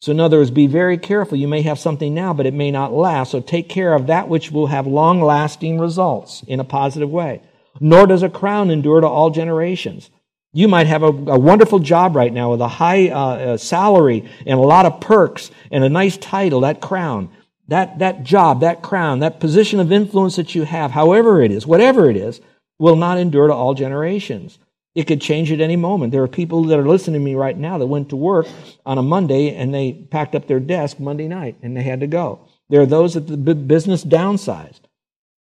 So, 0.00 0.12
in 0.12 0.20
other 0.20 0.38
words, 0.38 0.50
be 0.50 0.66
very 0.66 0.96
careful. 0.96 1.36
You 1.36 1.48
may 1.48 1.60
have 1.60 1.78
something 1.78 2.14
now, 2.14 2.32
but 2.32 2.46
it 2.46 2.54
may 2.54 2.70
not 2.70 2.94
last. 2.94 3.32
So, 3.32 3.42
take 3.42 3.68
care 3.68 3.92
of 3.92 4.06
that 4.06 4.30
which 4.30 4.50
will 4.50 4.68
have 4.68 4.86
long 4.86 5.20
lasting 5.20 5.78
results 5.78 6.42
in 6.48 6.58
a 6.58 6.64
positive 6.64 7.10
way. 7.10 7.42
Nor 7.80 8.06
does 8.06 8.22
a 8.22 8.30
crown 8.30 8.70
endure 8.70 9.02
to 9.02 9.06
all 9.06 9.28
generations. 9.28 10.08
You 10.54 10.66
might 10.66 10.86
have 10.86 11.02
a, 11.02 11.08
a 11.08 11.38
wonderful 11.38 11.78
job 11.78 12.16
right 12.16 12.32
now 12.32 12.52
with 12.52 12.62
a 12.62 12.68
high 12.68 13.10
uh, 13.10 13.18
uh, 13.18 13.56
salary 13.58 14.30
and 14.46 14.58
a 14.58 14.62
lot 14.62 14.86
of 14.86 15.02
perks 15.02 15.50
and 15.70 15.84
a 15.84 15.90
nice 15.90 16.16
title, 16.16 16.60
that 16.60 16.80
crown. 16.80 17.28
That, 17.68 17.98
that 17.98 18.24
job, 18.24 18.60
that 18.60 18.82
crown, 18.82 19.20
that 19.20 19.40
position 19.40 19.80
of 19.80 19.90
influence 19.90 20.36
that 20.36 20.54
you 20.54 20.64
have, 20.64 20.90
however 20.90 21.42
it 21.42 21.50
is, 21.50 21.66
whatever 21.66 22.10
it 22.10 22.16
is, 22.16 22.40
will 22.78 22.96
not 22.96 23.18
endure 23.18 23.46
to 23.46 23.54
all 23.54 23.74
generations. 23.74 24.58
It 24.94 25.06
could 25.06 25.20
change 25.20 25.50
at 25.50 25.60
any 25.60 25.76
moment. 25.76 26.12
There 26.12 26.22
are 26.22 26.28
people 26.28 26.64
that 26.64 26.78
are 26.78 26.86
listening 26.86 27.20
to 27.20 27.24
me 27.24 27.34
right 27.34 27.56
now 27.56 27.78
that 27.78 27.86
went 27.86 28.10
to 28.10 28.16
work 28.16 28.46
on 28.86 28.98
a 28.98 29.02
Monday 29.02 29.54
and 29.54 29.74
they 29.74 29.92
packed 29.92 30.34
up 30.34 30.46
their 30.46 30.60
desk 30.60 31.00
Monday 31.00 31.26
night 31.26 31.56
and 31.62 31.76
they 31.76 31.82
had 31.82 32.00
to 32.00 32.06
go. 32.06 32.46
There 32.68 32.80
are 32.80 32.86
those 32.86 33.14
that 33.14 33.26
the 33.26 33.54
business 33.54 34.04
downsized. 34.04 34.80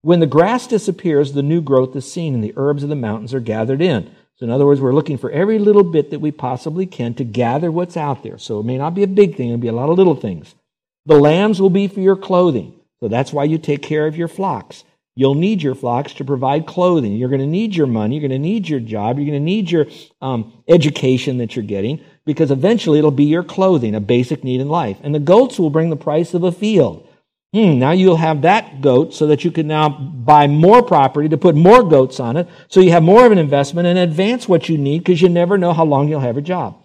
When 0.02 0.20
the 0.20 0.28
grass 0.28 0.68
disappears, 0.68 1.34
the 1.34 1.44
new 1.44 1.62
growth 1.62 1.96
is 1.96 2.12
seen 2.12 2.34
and 2.34 2.44
the 2.44 2.54
herbs 2.58 2.84
of 2.84 2.90
the 2.90 2.96
mountains 2.96 3.34
are 3.34 3.40
gathered 3.40 3.82
in. 3.82 4.12
So, 4.36 4.46
in 4.46 4.52
other 4.52 4.66
words, 4.66 4.82
we're 4.82 4.94
looking 4.94 5.18
for 5.18 5.30
every 5.32 5.60
little 5.60 5.84
bit 5.84 6.10
that 6.10 6.20
we 6.20 6.32
possibly 6.32 6.86
can 6.86 7.14
to 7.14 7.24
gather 7.24 7.72
what's 7.72 7.96
out 7.96 8.24
there. 8.24 8.38
So, 8.38 8.60
it 8.60 8.66
may 8.66 8.78
not 8.78 8.96
be 8.96 9.04
a 9.04 9.08
big 9.08 9.38
thing, 9.38 9.50
it'll 9.50 9.60
be 9.60 9.68
a 9.68 9.74
lot 9.74 9.90
of 9.90 9.98
little 9.98 10.16
things. 10.16 10.56
The 11.06 11.20
lambs 11.20 11.62
will 11.62 11.70
be 11.70 11.88
for 11.88 12.00
your 12.00 12.16
clothing. 12.16 12.74
So, 13.00 13.08
that's 13.10 13.34
why 13.34 13.44
you 13.44 13.58
take 13.58 13.82
care 13.82 14.08
of 14.08 14.16
your 14.16 14.28
flocks. 14.30 14.84
You'll 15.16 15.36
need 15.36 15.62
your 15.62 15.76
flocks 15.76 16.14
to 16.14 16.26
provide 16.26 16.66
clothing. 16.66 17.14
You're 17.14 17.30
going 17.30 17.42
to 17.42 17.48
need 17.48 17.76
your 17.76 17.86
money. 17.86 18.16
You're 18.16 18.28
going 18.28 18.42
to 18.42 18.48
need 18.48 18.68
your 18.68 18.80
job. 18.80 19.18
You're 19.18 19.28
going 19.28 19.40
to 19.40 19.46
need 19.46 19.70
your 19.70 19.86
um, 20.22 20.64
education 20.68 21.38
that 21.38 21.56
you're 21.56 21.66
getting 21.66 22.04
because 22.26 22.50
eventually 22.50 22.98
it'll 22.98 23.12
be 23.12 23.26
your 23.26 23.44
clothing, 23.44 23.94
a 23.94 24.00
basic 24.00 24.44
need 24.44 24.60
in 24.60 24.70
life. 24.70 24.98
And 25.04 25.14
the 25.14 25.20
goats 25.20 25.60
will 25.60 25.70
bring 25.70 25.92
the 25.92 25.96
price 25.96 26.34
of 26.34 26.44
a 26.44 26.52
field. 26.52 27.08
Hmm, 27.54 27.78
now 27.78 27.92
you'll 27.92 28.18
have 28.18 28.42
that 28.42 28.82
goat 28.82 29.14
so 29.14 29.28
that 29.28 29.44
you 29.44 29.52
can 29.52 29.68
now 29.68 29.88
buy 29.88 30.48
more 30.48 30.82
property 30.82 31.30
to 31.30 31.38
put 31.38 31.54
more 31.54 31.84
goats 31.84 32.20
on 32.20 32.36
it 32.36 32.50
so 32.68 32.80
you 32.80 32.90
have 32.92 33.04
more 33.04 33.28
of 33.28 33.32
an 33.32 33.38
investment 33.38 33.88
and 33.88 34.00
advance 34.00 34.50
what 34.50 34.68
you 34.70 34.80
need 34.80 35.00
because 35.00 35.22
you 35.22 35.30
never 35.30 35.60
know 35.60 35.74
how 35.74 35.86
long 35.86 36.10
you'll 36.10 36.20
have 36.20 36.38
a 36.38 36.42
job. 36.42 36.83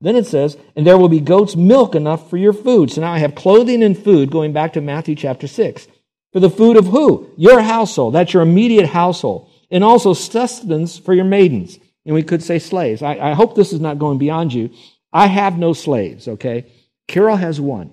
Then 0.00 0.16
it 0.16 0.26
says, 0.26 0.56
and 0.74 0.86
there 0.86 0.96
will 0.96 1.10
be 1.10 1.20
goats' 1.20 1.56
milk 1.56 1.94
enough 1.94 2.30
for 2.30 2.38
your 2.38 2.54
food. 2.54 2.90
So 2.90 3.02
now 3.02 3.12
I 3.12 3.18
have 3.18 3.34
clothing 3.34 3.82
and 3.82 3.98
food 3.98 4.30
going 4.30 4.52
back 4.52 4.72
to 4.72 4.80
Matthew 4.80 5.14
chapter 5.14 5.46
6. 5.46 5.88
For 6.32 6.40
the 6.40 6.48
food 6.48 6.76
of 6.76 6.86
who? 6.86 7.30
Your 7.36 7.60
household. 7.60 8.14
That's 8.14 8.32
your 8.32 8.42
immediate 8.42 8.86
household. 8.86 9.50
And 9.70 9.84
also 9.84 10.14
sustenance 10.14 10.98
for 10.98 11.12
your 11.12 11.24
maidens. 11.24 11.78
And 12.06 12.14
we 12.14 12.22
could 12.22 12.42
say 12.42 12.58
slaves. 12.58 13.02
I, 13.02 13.16
I 13.16 13.34
hope 13.34 13.54
this 13.54 13.72
is 13.72 13.80
not 13.80 13.98
going 13.98 14.18
beyond 14.18 14.54
you. 14.54 14.70
I 15.12 15.26
have 15.26 15.58
no 15.58 15.72
slaves, 15.74 16.28
okay? 16.28 16.66
Carol 17.06 17.36
has 17.36 17.60
one. 17.60 17.92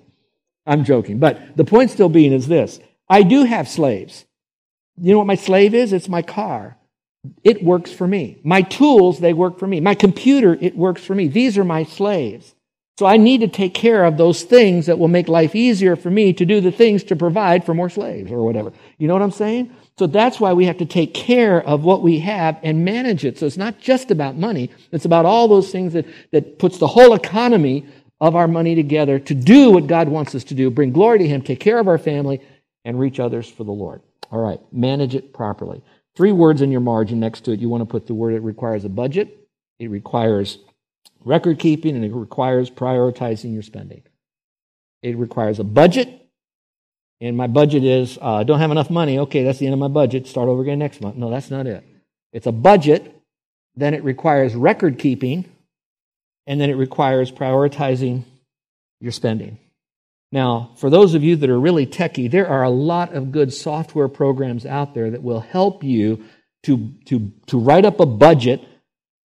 I'm 0.64 0.84
joking. 0.84 1.18
But 1.18 1.56
the 1.56 1.64
point 1.64 1.90
still 1.90 2.08
being 2.08 2.32
is 2.32 2.48
this 2.48 2.80
I 3.08 3.22
do 3.22 3.44
have 3.44 3.68
slaves. 3.68 4.24
You 4.96 5.12
know 5.12 5.18
what 5.18 5.26
my 5.26 5.34
slave 5.34 5.74
is? 5.74 5.92
It's 5.92 6.08
my 6.08 6.22
car. 6.22 6.77
It 7.44 7.62
works 7.62 7.92
for 7.92 8.06
me. 8.06 8.38
My 8.42 8.62
tools, 8.62 9.20
they 9.20 9.32
work 9.32 9.58
for 9.58 9.66
me. 9.66 9.80
My 9.80 9.94
computer, 9.94 10.56
it 10.60 10.76
works 10.76 11.04
for 11.04 11.14
me. 11.14 11.28
These 11.28 11.58
are 11.58 11.64
my 11.64 11.84
slaves. 11.84 12.54
So 12.98 13.06
I 13.06 13.16
need 13.16 13.42
to 13.42 13.48
take 13.48 13.74
care 13.74 14.04
of 14.04 14.16
those 14.16 14.42
things 14.42 14.86
that 14.86 14.98
will 14.98 15.06
make 15.06 15.28
life 15.28 15.54
easier 15.54 15.94
for 15.94 16.10
me 16.10 16.32
to 16.32 16.44
do 16.44 16.60
the 16.60 16.72
things 16.72 17.04
to 17.04 17.16
provide 17.16 17.64
for 17.64 17.72
more 17.72 17.88
slaves 17.88 18.32
or 18.32 18.42
whatever. 18.42 18.72
You 18.98 19.06
know 19.06 19.14
what 19.14 19.22
I'm 19.22 19.30
saying? 19.30 19.72
So 19.98 20.08
that's 20.08 20.40
why 20.40 20.52
we 20.52 20.64
have 20.64 20.78
to 20.78 20.84
take 20.84 21.14
care 21.14 21.62
of 21.62 21.84
what 21.84 22.02
we 22.02 22.18
have 22.18 22.58
and 22.64 22.84
manage 22.84 23.24
it. 23.24 23.38
So 23.38 23.46
it's 23.46 23.56
not 23.56 23.78
just 23.78 24.10
about 24.10 24.36
money. 24.36 24.70
It's 24.90 25.04
about 25.04 25.26
all 25.26 25.46
those 25.46 25.70
things 25.70 25.92
that, 25.92 26.06
that 26.32 26.58
puts 26.58 26.78
the 26.78 26.88
whole 26.88 27.14
economy 27.14 27.86
of 28.20 28.34
our 28.34 28.48
money 28.48 28.74
together 28.74 29.20
to 29.20 29.34
do 29.34 29.70
what 29.70 29.86
God 29.86 30.08
wants 30.08 30.34
us 30.34 30.42
to 30.44 30.54
do, 30.54 30.70
bring 30.70 30.92
glory 30.92 31.18
to 31.18 31.28
Him, 31.28 31.42
take 31.42 31.60
care 31.60 31.78
of 31.78 31.86
our 31.86 31.98
family, 31.98 32.40
and 32.84 32.98
reach 32.98 33.20
others 33.20 33.48
for 33.48 33.62
the 33.62 33.72
Lord. 33.72 34.02
All 34.30 34.40
right, 34.40 34.60
manage 34.72 35.14
it 35.14 35.32
properly. 35.32 35.82
Three 36.18 36.32
words 36.32 36.62
in 36.62 36.72
your 36.72 36.80
margin 36.80 37.20
next 37.20 37.42
to 37.42 37.52
it. 37.52 37.60
You 37.60 37.68
want 37.68 37.82
to 37.82 37.86
put 37.86 38.08
the 38.08 38.12
word 38.12 38.34
it 38.34 38.40
requires 38.40 38.84
a 38.84 38.88
budget, 38.88 39.48
it 39.78 39.88
requires 39.88 40.58
record 41.24 41.60
keeping, 41.60 41.94
and 41.94 42.04
it 42.04 42.12
requires 42.12 42.70
prioritizing 42.70 43.52
your 43.52 43.62
spending. 43.62 44.02
It 45.00 45.16
requires 45.16 45.60
a 45.60 45.64
budget, 45.64 46.08
and 47.20 47.36
my 47.36 47.46
budget 47.46 47.84
is 47.84 48.18
uh, 48.20 48.34
I 48.34 48.42
don't 48.42 48.58
have 48.58 48.72
enough 48.72 48.90
money. 48.90 49.20
Okay, 49.20 49.44
that's 49.44 49.60
the 49.60 49.66
end 49.66 49.74
of 49.74 49.78
my 49.78 49.86
budget. 49.86 50.26
Start 50.26 50.48
over 50.48 50.60
again 50.60 50.80
next 50.80 51.00
month. 51.00 51.14
No, 51.14 51.30
that's 51.30 51.52
not 51.52 51.68
it. 51.68 51.84
It's 52.32 52.48
a 52.48 52.52
budget, 52.52 53.14
then 53.76 53.94
it 53.94 54.02
requires 54.02 54.56
record 54.56 54.98
keeping 54.98 55.44
and 56.48 56.60
then 56.60 56.68
it 56.68 56.74
requires 56.74 57.30
prioritizing 57.30 58.24
your 59.00 59.12
spending. 59.12 59.56
Now, 60.30 60.72
for 60.76 60.90
those 60.90 61.14
of 61.14 61.24
you 61.24 61.36
that 61.36 61.48
are 61.48 61.58
really 61.58 61.86
techie, 61.86 62.30
there 62.30 62.48
are 62.48 62.62
a 62.62 62.70
lot 62.70 63.14
of 63.14 63.32
good 63.32 63.52
software 63.52 64.08
programs 64.08 64.66
out 64.66 64.94
there 64.94 65.10
that 65.10 65.22
will 65.22 65.40
help 65.40 65.82
you 65.82 66.24
to, 66.64 66.92
to, 67.06 67.32
to 67.46 67.58
write 67.58 67.86
up 67.86 68.00
a 68.00 68.06
budget, 68.06 68.62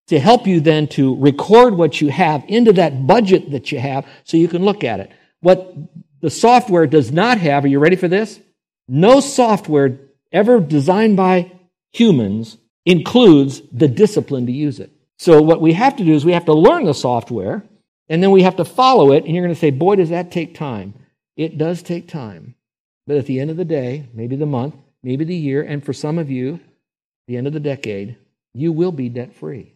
to 0.08 0.20
help 0.20 0.48
you 0.48 0.62
then 0.62 0.88
to 0.90 1.16
record 1.20 1.76
what 1.76 2.00
you 2.00 2.10
have 2.10 2.44
into 2.48 2.74
that 2.74 3.06
budget 3.06 3.52
that 3.52 3.72
you 3.72 3.80
have 3.80 4.06
so 4.24 4.38
you 4.38 4.48
can 4.48 4.64
look 4.64 4.84
at 4.84 5.00
it. 5.00 5.12
What 5.42 5.76
the 6.22 6.30
software 6.30 6.88
does 6.88 7.12
not 7.12 7.38
have, 7.38 7.66
are 7.66 7.68
you 7.68 7.80
ready 7.80 7.98
for 7.98 8.08
this? 8.08 8.40
No 8.88 9.20
software 9.20 10.00
ever 10.32 10.60
designed 10.60 11.18
by 11.18 11.52
humans 11.92 12.58
includes 12.86 13.62
the 13.72 13.88
discipline 13.88 14.46
to 14.46 14.52
use 14.52 14.80
it. 14.80 14.92
So 15.20 15.42
what 15.42 15.62
we 15.62 15.74
have 15.74 15.98
to 15.98 16.06
do 16.06 16.14
is 16.14 16.26
we 16.26 16.34
have 16.34 16.46
to 16.46 16.54
learn 16.54 16.86
the 16.86 16.94
software 16.94 17.64
and 18.10 18.22
then 18.22 18.32
we 18.32 18.44
have 18.44 18.58
to 18.58 18.66
follow 18.66 19.12
it. 19.12 19.24
And 19.24 19.34
you're 19.34 19.44
going 19.44 19.56
to 19.56 19.60
say, 19.60 19.72
boy, 19.72 19.96
does 19.96 20.10
that 20.10 20.32
take 20.32 20.56
time. 20.56 20.94
It 21.36 21.58
does 21.58 21.82
take 21.82 22.08
time. 22.08 22.56
But 23.08 23.18
at 23.18 23.26
the 23.26 23.40
end 23.40 23.50
of 23.50 23.58
the 23.58 23.66
day, 23.66 24.08
maybe 24.14 24.36
the 24.36 24.46
month, 24.46 24.76
maybe 25.02 25.26
the 25.26 25.36
year, 25.36 25.62
and 25.62 25.84
for 25.84 25.94
some 25.94 26.18
of 26.18 26.30
you, 26.30 26.60
the 27.28 27.38
end 27.38 27.48
of 27.48 27.54
the 27.54 27.60
decade, 27.60 28.18
you 28.54 28.72
will 28.72 28.92
be 28.92 29.10
debt 29.10 29.36
free. 29.36 29.74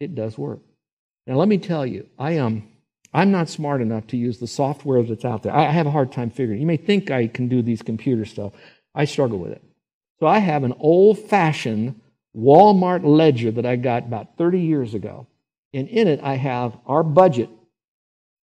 It 0.00 0.14
does 0.14 0.36
work. 0.36 0.60
Now, 1.26 1.36
let 1.36 1.48
me 1.48 1.58
tell 1.58 1.86
you, 1.86 2.06
I 2.18 2.32
am. 2.32 2.46
Um, 2.46 2.68
I'm 3.14 3.30
not 3.30 3.48
smart 3.48 3.80
enough 3.80 4.06
to 4.08 4.16
use 4.18 4.38
the 4.38 4.46
software 4.46 5.02
that's 5.02 5.24
out 5.24 5.42
there. 5.42 5.54
I 5.54 5.70
have 5.70 5.86
a 5.86 5.90
hard 5.90 6.12
time 6.12 6.28
figuring. 6.28 6.60
You 6.60 6.66
may 6.66 6.76
think 6.76 7.10
I 7.10 7.28
can 7.28 7.48
do 7.48 7.62
these 7.62 7.80
computer 7.80 8.26
stuff. 8.26 8.52
I 8.94 9.06
struggle 9.06 9.38
with 9.38 9.52
it. 9.52 9.62
So 10.20 10.26
I 10.26 10.38
have 10.38 10.64
an 10.64 10.74
old 10.78 11.18
fashioned 11.18 11.98
Walmart 12.36 13.04
ledger 13.04 13.50
that 13.52 13.64
I 13.64 13.76
got 13.76 14.04
about 14.04 14.36
30 14.36 14.60
years 14.60 14.92
ago. 14.92 15.26
And 15.76 15.88
in 15.88 16.08
it, 16.08 16.20
I 16.22 16.34
have 16.34 16.76
our 16.86 17.02
budget. 17.02 17.50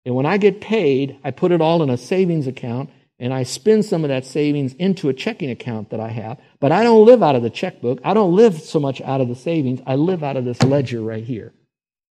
And 0.05 0.15
when 0.15 0.25
I 0.25 0.39
get 0.39 0.61
paid, 0.61 1.19
I 1.23 1.31
put 1.33 1.53
it 1.53 1.61
all 1.61 1.83
in 1.83 1.91
a 1.91 1.97
savings 1.97 2.47
account 2.47 2.91
and 3.19 3.35
I 3.35 3.43
spend 3.43 3.85
some 3.85 4.05
of 4.05 4.09
that 4.09 4.25
savings 4.25 4.73
into 4.75 5.09
a 5.09 5.13
checking 5.13 5.51
account 5.51 5.91
that 5.91 6.01
I 6.01 6.09
have. 6.09 6.39
But 6.61 6.71
I 6.71 6.85
don't 6.85 7.05
live 7.05 7.23
out 7.23 7.35
of 7.35 7.43
the 7.43 7.51
checkbook. 7.51 7.99
I 8.05 8.15
don't 8.15 8.35
live 8.35 8.61
so 8.61 8.79
much 8.79 9.01
out 9.01 9.21
of 9.21 9.29
the 9.29 9.35
savings. 9.35 9.81
I 9.87 9.97
live 9.97 10.23
out 10.23 10.37
of 10.37 10.45
this 10.45 10.63
ledger 10.63 11.03
right 11.03 11.25
here. 11.25 11.53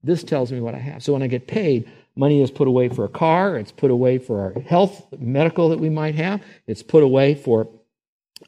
This 0.03 0.23
tells 0.23 0.51
me 0.51 0.59
what 0.59 0.75
I 0.75 0.79
have. 0.79 1.01
So 1.01 1.13
when 1.13 1.23
I 1.23 1.27
get 1.27 1.47
paid, 1.47 1.89
Money 2.19 2.41
is 2.41 2.51
put 2.51 2.67
away 2.67 2.89
for 2.89 3.05
a 3.05 3.09
car, 3.09 3.55
it's 3.55 3.71
put 3.71 3.89
away 3.89 4.17
for 4.17 4.41
our 4.41 4.61
health, 4.63 5.07
medical 5.17 5.69
that 5.69 5.79
we 5.79 5.89
might 5.89 6.15
have, 6.15 6.41
it's 6.67 6.83
put 6.83 7.01
away 7.01 7.33
for 7.33 7.69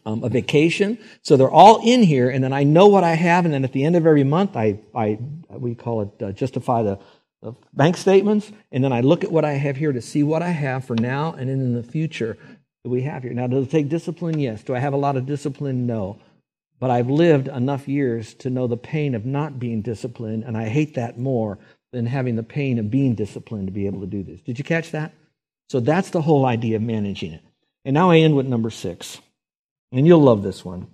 um, 0.05 0.23
a 0.23 0.29
vacation. 0.29 0.97
So 1.21 1.37
they're 1.37 1.49
all 1.49 1.81
in 1.85 2.03
here, 2.03 2.29
and 2.29 2.43
then 2.43 2.53
I 2.53 2.63
know 2.63 2.87
what 2.87 3.03
I 3.03 3.13
have, 3.13 3.45
and 3.45 3.53
then 3.53 3.63
at 3.63 3.73
the 3.73 3.83
end 3.83 3.95
of 3.95 4.05
every 4.05 4.23
month, 4.23 4.55
I, 4.55 4.79
I 4.95 5.19
we 5.49 5.75
call 5.75 6.01
it 6.01 6.23
uh, 6.23 6.31
justify 6.31 6.83
the, 6.83 6.99
the 7.41 7.53
bank 7.73 7.97
statements, 7.97 8.51
and 8.71 8.83
then 8.83 8.93
I 8.93 9.01
look 9.01 9.23
at 9.23 9.31
what 9.31 9.45
I 9.45 9.53
have 9.53 9.77
here 9.77 9.91
to 9.91 10.01
see 10.01 10.23
what 10.23 10.41
I 10.41 10.49
have 10.49 10.85
for 10.85 10.95
now 10.95 11.33
and 11.33 11.49
then 11.49 11.59
in 11.59 11.73
the 11.73 11.83
future 11.83 12.37
that 12.83 12.89
we 12.89 13.01
have 13.03 13.23
here. 13.23 13.33
Now, 13.33 13.47
does 13.47 13.67
it 13.67 13.71
take 13.71 13.89
discipline? 13.89 14.39
Yes. 14.39 14.63
Do 14.63 14.75
I 14.75 14.79
have 14.79 14.93
a 14.93 14.97
lot 14.97 15.17
of 15.17 15.25
discipline? 15.25 15.85
No. 15.85 16.19
But 16.79 16.89
I've 16.89 17.09
lived 17.09 17.47
enough 17.47 17.87
years 17.87 18.33
to 18.35 18.49
know 18.49 18.65
the 18.65 18.77
pain 18.77 19.13
of 19.13 19.23
not 19.23 19.59
being 19.59 19.81
disciplined, 19.81 20.43
and 20.45 20.57
I 20.57 20.67
hate 20.67 20.95
that 20.95 21.19
more 21.19 21.59
than 21.91 22.07
having 22.07 22.35
the 22.35 22.43
pain 22.43 22.79
of 22.79 22.89
being 22.89 23.13
disciplined 23.13 23.67
to 23.67 23.71
be 23.71 23.85
able 23.85 24.01
to 24.01 24.07
do 24.07 24.23
this. 24.23 24.41
Did 24.41 24.57
you 24.57 24.63
catch 24.63 24.91
that? 24.91 25.13
So 25.69 25.79
that's 25.79 26.09
the 26.09 26.21
whole 26.21 26.45
idea 26.45 26.77
of 26.77 26.81
managing 26.81 27.33
it. 27.33 27.43
And 27.85 27.93
now 27.93 28.09
I 28.09 28.17
end 28.17 28.35
with 28.35 28.47
number 28.47 28.69
six. 28.69 29.19
And 29.91 30.07
you'll 30.07 30.21
love 30.21 30.43
this 30.43 30.63
one. 30.63 30.87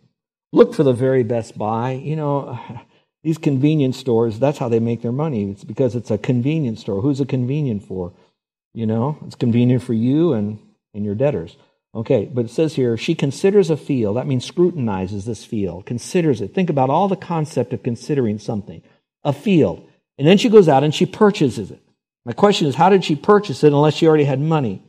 Look 0.52 0.74
for 0.74 0.84
the 0.84 0.94
very 0.94 1.24
best 1.24 1.58
buy. 1.58 1.92
You 1.92 2.16
know, 2.16 2.60
these 3.24 3.38
convenience 3.38 3.98
stores, 3.98 4.40
that's 4.40 4.58
how 4.58 4.70
they 4.70 4.80
make 4.80 5.02
their 5.02 5.12
money. 5.12 5.52
It's 5.52 5.64
because 5.64 5.96
it's 5.96 6.12
a 6.12 6.18
convenience 6.18 6.82
store. 6.82 7.02
Who's 7.02 7.22
it 7.22 7.30
convenient 7.30 7.84
for? 7.84 8.14
You 8.74 8.86
know, 8.86 9.18
it's 9.26 9.36
convenient 9.36 9.84
for 9.84 9.94
you 9.94 10.34
and, 10.34 10.60
and 10.94 11.04
your 11.04 11.16
debtors. 11.16 11.58
Okay, 11.96 12.26
but 12.32 12.46
it 12.46 12.52
says 12.52 12.76
here, 12.76 12.96
she 12.96 13.16
considers 13.16 13.70
a 13.72 13.78
field. 13.78 14.18
That 14.18 14.28
means 14.28 14.46
scrutinizes 14.46 15.26
this 15.26 15.44
field, 15.44 15.86
considers 15.86 16.42
it. 16.42 16.54
Think 16.54 16.70
about 16.70 16.92
all 16.92 17.08
the 17.08 17.16
concept 17.16 17.74
of 17.74 17.82
considering 17.82 18.38
something. 18.38 18.84
A 19.24 19.34
field. 19.34 19.88
And 20.20 20.28
then 20.28 20.38
she 20.38 20.50
goes 20.50 20.68
out 20.68 20.84
and 20.84 20.94
she 20.94 21.06
purchases 21.06 21.72
it. 21.72 21.82
My 22.26 22.34
question 22.34 22.68
is, 22.68 22.76
how 22.76 22.90
did 22.90 23.04
she 23.04 23.16
purchase 23.16 23.64
it 23.64 23.74
unless 23.74 23.96
she 23.96 24.08
already 24.08 24.26
had 24.26 24.40
money? 24.40 24.84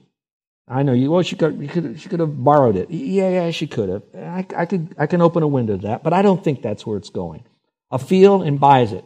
I 0.68 0.82
know 0.82 0.92
you. 0.92 1.10
Well, 1.10 1.22
she 1.22 1.36
could, 1.36 1.60
you 1.60 1.68
could, 1.68 2.00
she 2.00 2.08
could 2.08 2.20
have 2.20 2.44
borrowed 2.44 2.76
it. 2.76 2.90
Yeah, 2.90 3.30
yeah, 3.30 3.50
she 3.50 3.66
could 3.66 3.88
have. 3.88 4.02
I, 4.14 4.46
I, 4.56 4.66
could, 4.66 4.94
I 4.98 5.06
can 5.06 5.22
open 5.22 5.42
a 5.42 5.48
window 5.48 5.76
to 5.76 5.82
that, 5.88 6.02
but 6.02 6.12
I 6.12 6.22
don't 6.22 6.42
think 6.42 6.62
that's 6.62 6.84
where 6.84 6.98
it's 6.98 7.10
going. 7.10 7.44
A 7.90 7.98
field 7.98 8.42
and 8.42 8.60
buys 8.60 8.92
it. 8.92 9.04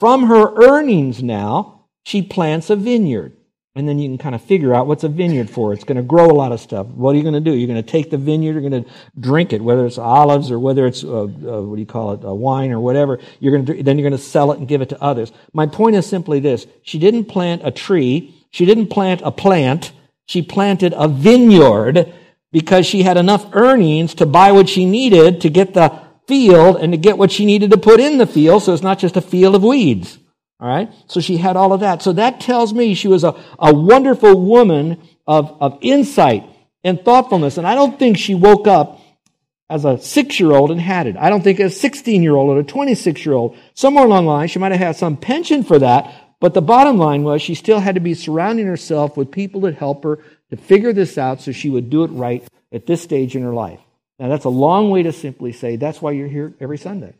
From 0.00 0.24
her 0.24 0.54
earnings 0.68 1.22
now, 1.22 1.86
she 2.04 2.22
plants 2.22 2.70
a 2.70 2.76
vineyard. 2.76 3.36
And 3.76 3.86
then 3.86 3.98
you 3.98 4.08
can 4.08 4.16
kind 4.16 4.34
of 4.34 4.40
figure 4.40 4.74
out 4.74 4.86
what's 4.86 5.04
a 5.04 5.08
vineyard 5.08 5.50
for. 5.50 5.74
It's 5.74 5.84
going 5.84 5.98
to 5.98 6.02
grow 6.02 6.30
a 6.30 6.32
lot 6.32 6.50
of 6.50 6.60
stuff. 6.60 6.86
What 6.86 7.14
are 7.14 7.18
you 7.18 7.22
going 7.22 7.34
to 7.34 7.40
do? 7.40 7.54
You're 7.54 7.66
going 7.66 7.82
to 7.82 7.88
take 7.88 8.10
the 8.10 8.16
vineyard, 8.16 8.52
you're 8.52 8.70
going 8.70 8.84
to 8.84 8.90
drink 9.20 9.52
it, 9.52 9.60
whether 9.60 9.84
it's 9.84 9.98
olives 9.98 10.50
or 10.50 10.58
whether 10.58 10.86
it's, 10.86 11.04
uh, 11.04 11.24
uh, 11.24 11.26
what 11.26 11.74
do 11.74 11.80
you 11.80 11.86
call 11.86 12.12
it, 12.14 12.24
uh, 12.24 12.32
wine 12.32 12.72
or 12.72 12.80
whatever. 12.80 13.18
You're 13.38 13.52
going 13.52 13.66
to, 13.66 13.82
then 13.82 13.98
you're 13.98 14.08
going 14.08 14.18
to 14.18 14.26
sell 14.26 14.50
it 14.52 14.58
and 14.58 14.66
give 14.66 14.80
it 14.80 14.88
to 14.88 15.02
others. 15.02 15.30
My 15.52 15.66
point 15.66 15.94
is 15.94 16.06
simply 16.06 16.40
this. 16.40 16.66
She 16.84 16.98
didn't 16.98 17.26
plant 17.26 17.66
a 17.66 17.70
tree. 17.70 18.34
She 18.50 18.64
didn't 18.64 18.86
plant 18.86 19.20
a 19.22 19.30
plant. 19.30 19.92
She 20.26 20.42
planted 20.42 20.92
a 20.96 21.08
vineyard 21.08 22.12
because 22.52 22.86
she 22.86 23.02
had 23.02 23.16
enough 23.16 23.46
earnings 23.52 24.14
to 24.14 24.26
buy 24.26 24.52
what 24.52 24.68
she 24.68 24.84
needed 24.84 25.40
to 25.42 25.50
get 25.50 25.74
the 25.74 26.00
field 26.26 26.76
and 26.76 26.92
to 26.92 26.98
get 26.98 27.18
what 27.18 27.30
she 27.30 27.44
needed 27.44 27.70
to 27.70 27.78
put 27.78 28.00
in 28.00 28.18
the 28.18 28.26
field. 28.26 28.62
So 28.62 28.72
it's 28.72 28.82
not 28.82 28.98
just 28.98 29.16
a 29.16 29.20
field 29.20 29.54
of 29.54 29.62
weeds. 29.62 30.18
All 30.58 30.68
right? 30.68 30.90
So 31.06 31.20
she 31.20 31.36
had 31.36 31.56
all 31.56 31.72
of 31.72 31.80
that. 31.80 32.02
So 32.02 32.12
that 32.14 32.40
tells 32.40 32.72
me 32.72 32.94
she 32.94 33.08
was 33.08 33.24
a, 33.24 33.34
a 33.58 33.74
wonderful 33.74 34.40
woman 34.40 35.02
of, 35.26 35.56
of 35.60 35.78
insight 35.82 36.48
and 36.82 37.00
thoughtfulness. 37.04 37.58
And 37.58 37.66
I 37.66 37.74
don't 37.74 37.98
think 37.98 38.16
she 38.16 38.34
woke 38.34 38.66
up 38.66 39.00
as 39.68 39.84
a 39.84 39.98
six 39.98 40.38
year 40.40 40.52
old 40.52 40.70
and 40.70 40.80
had 40.80 41.06
it. 41.06 41.16
I 41.16 41.28
don't 41.28 41.42
think 41.42 41.60
a 41.60 41.70
16 41.70 42.22
year 42.22 42.34
old 42.34 42.56
or 42.56 42.60
a 42.60 42.64
26 42.64 43.24
year 43.26 43.34
old, 43.34 43.56
somewhere 43.74 44.04
along 44.04 44.24
the 44.24 44.30
line, 44.30 44.48
she 44.48 44.58
might 44.58 44.72
have 44.72 44.80
had 44.80 44.96
some 44.96 45.16
pension 45.16 45.62
for 45.62 45.78
that. 45.78 46.25
But 46.40 46.54
the 46.54 46.62
bottom 46.62 46.98
line 46.98 47.22
was 47.22 47.40
she 47.40 47.54
still 47.54 47.80
had 47.80 47.94
to 47.94 48.00
be 48.00 48.14
surrounding 48.14 48.66
herself 48.66 49.16
with 49.16 49.30
people 49.30 49.62
that 49.62 49.76
help 49.76 50.04
her 50.04 50.18
to 50.50 50.56
figure 50.56 50.92
this 50.92 51.16
out 51.16 51.40
so 51.40 51.52
she 51.52 51.70
would 51.70 51.90
do 51.90 52.04
it 52.04 52.08
right 52.08 52.46
at 52.72 52.86
this 52.86 53.02
stage 53.02 53.34
in 53.34 53.42
her 53.42 53.54
life. 53.54 53.80
Now, 54.18 54.28
that's 54.28 54.44
a 54.44 54.50
long 54.50 54.90
way 54.90 55.02
to 55.02 55.12
simply 55.12 55.52
say 55.52 55.76
that's 55.76 56.00
why 56.00 56.12
you're 56.12 56.28
here 56.28 56.54
every 56.60 56.78
Sunday. 56.78 57.14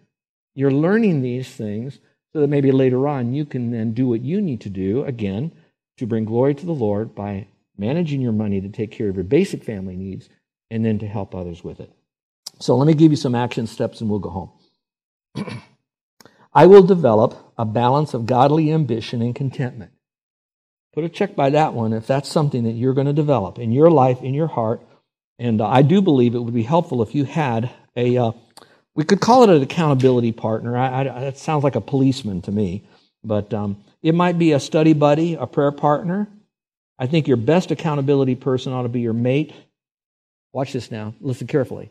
You're 0.55 0.71
learning 0.71 1.23
these 1.23 1.49
things 1.49 1.99
so 2.33 2.41
that 2.41 2.49
maybe 2.49 2.73
later 2.73 3.07
on 3.09 3.35
you 3.35 3.45
can 3.45 3.71
then 3.71 3.93
do 3.93 4.09
what 4.09 4.23
you 4.23 4.41
need 4.41 4.61
to 4.63 4.71
do, 4.71 5.05
again, 5.05 5.53
to 5.99 6.07
bring 6.07 6.25
glory 6.25 6.55
to 6.55 6.67
the 6.67 6.73
Lord 6.73 7.15
by 7.15 7.47
managing 7.79 8.21
your 8.21 8.33
money 8.33 8.61
to 8.61 8.69
take 8.69 8.91
care 8.91 9.09
of 9.09 9.15
your 9.15 9.25
basic 9.25 9.65
family 9.65 9.97
needs 9.97 10.29
and 10.71 10.85
then 10.85 10.99
to 10.99 11.07
help 11.07 11.35
others 11.35 11.63
with 11.63 11.81
it. 11.81 11.91
So 12.59 12.77
let 12.77 12.87
me 12.87 12.95
give 12.95 13.13
you 13.13 13.17
some 13.17 13.35
action 13.35 13.67
steps 13.67 14.01
and 14.01 14.09
we'll 14.09 14.19
go 14.19 14.31
home. 14.31 14.51
I 16.55 16.67
will 16.67 16.83
develop 16.83 17.46
a 17.59 17.65
balance 17.65 18.15
of 18.15 18.27
godly 18.27 18.73
ambition 18.73 19.23
and 19.23 19.35
contentment. 19.35 19.93
Put 20.95 21.05
a 21.05 21.09
check 21.09 21.37
by 21.37 21.51
that 21.51 21.75
one 21.75 21.93
if 21.93 22.07
that's 22.07 22.29
something 22.29 22.65
that 22.65 22.73
you're 22.73 22.95
going 22.95 23.07
to 23.07 23.13
develop 23.13 23.59
in 23.59 23.73
your 23.73 23.91
life, 23.91 24.23
in 24.23 24.35
your 24.35 24.47
heart. 24.47 24.81
And 25.39 25.61
uh, 25.61 25.69
I 25.69 25.83
do 25.83 26.01
believe 26.01 26.35
it 26.35 26.39
would 26.39 26.55
be 26.55 26.63
helpful 26.63 27.03
if 27.03 27.15
you 27.15 27.25
had 27.25 27.71
a 27.95 28.17
uh, 28.17 28.33
we 28.95 29.05
could 29.05 29.21
call 29.21 29.43
it 29.43 29.51
an 29.51 29.63
accountability 29.63 30.33
partner. 30.33 30.77
I, 30.77 31.01
I, 31.01 31.05
that 31.05 31.39
sounds 31.39 31.63
like 31.63 31.77
a 31.77 31.83
policeman 31.83 32.41
to 32.43 32.51
me, 32.51 32.89
but 33.23 33.53
um, 33.53 33.85
it 34.03 34.15
might 34.15 34.39
be 34.39 34.53
a 34.53 34.61
study 34.61 34.95
buddy, 34.95 35.35
a 35.35 35.47
prayer 35.47 35.71
partner. 35.71 36.29
I 36.99 37.07
think 37.07 37.29
your 37.29 37.37
best 37.37 37.71
accountability 37.71 38.37
person 38.37 38.73
ought 38.73 38.85
to 38.85 38.89
be 38.89 39.01
your 39.01 39.13
mate. 39.13 39.53
Watch 40.55 40.73
this 40.73 40.91
now. 40.91 41.15
Listen 41.21 41.47
carefully. 41.47 41.91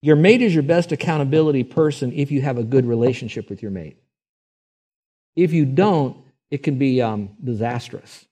Your 0.00 0.16
mate 0.16 0.40
is 0.40 0.54
your 0.54 0.62
best 0.62 0.92
accountability 0.92 1.62
person 1.62 2.12
if 2.12 2.30
you 2.30 2.40
have 2.40 2.56
a 2.56 2.64
good 2.64 2.86
relationship 2.86 3.50
with 3.50 3.60
your 3.60 3.70
mate. 3.70 3.98
If 5.36 5.52
you 5.52 5.64
don't, 5.64 6.16
it 6.50 6.62
can 6.62 6.78
be 6.78 7.02
um, 7.02 7.30
disastrous. 7.42 8.26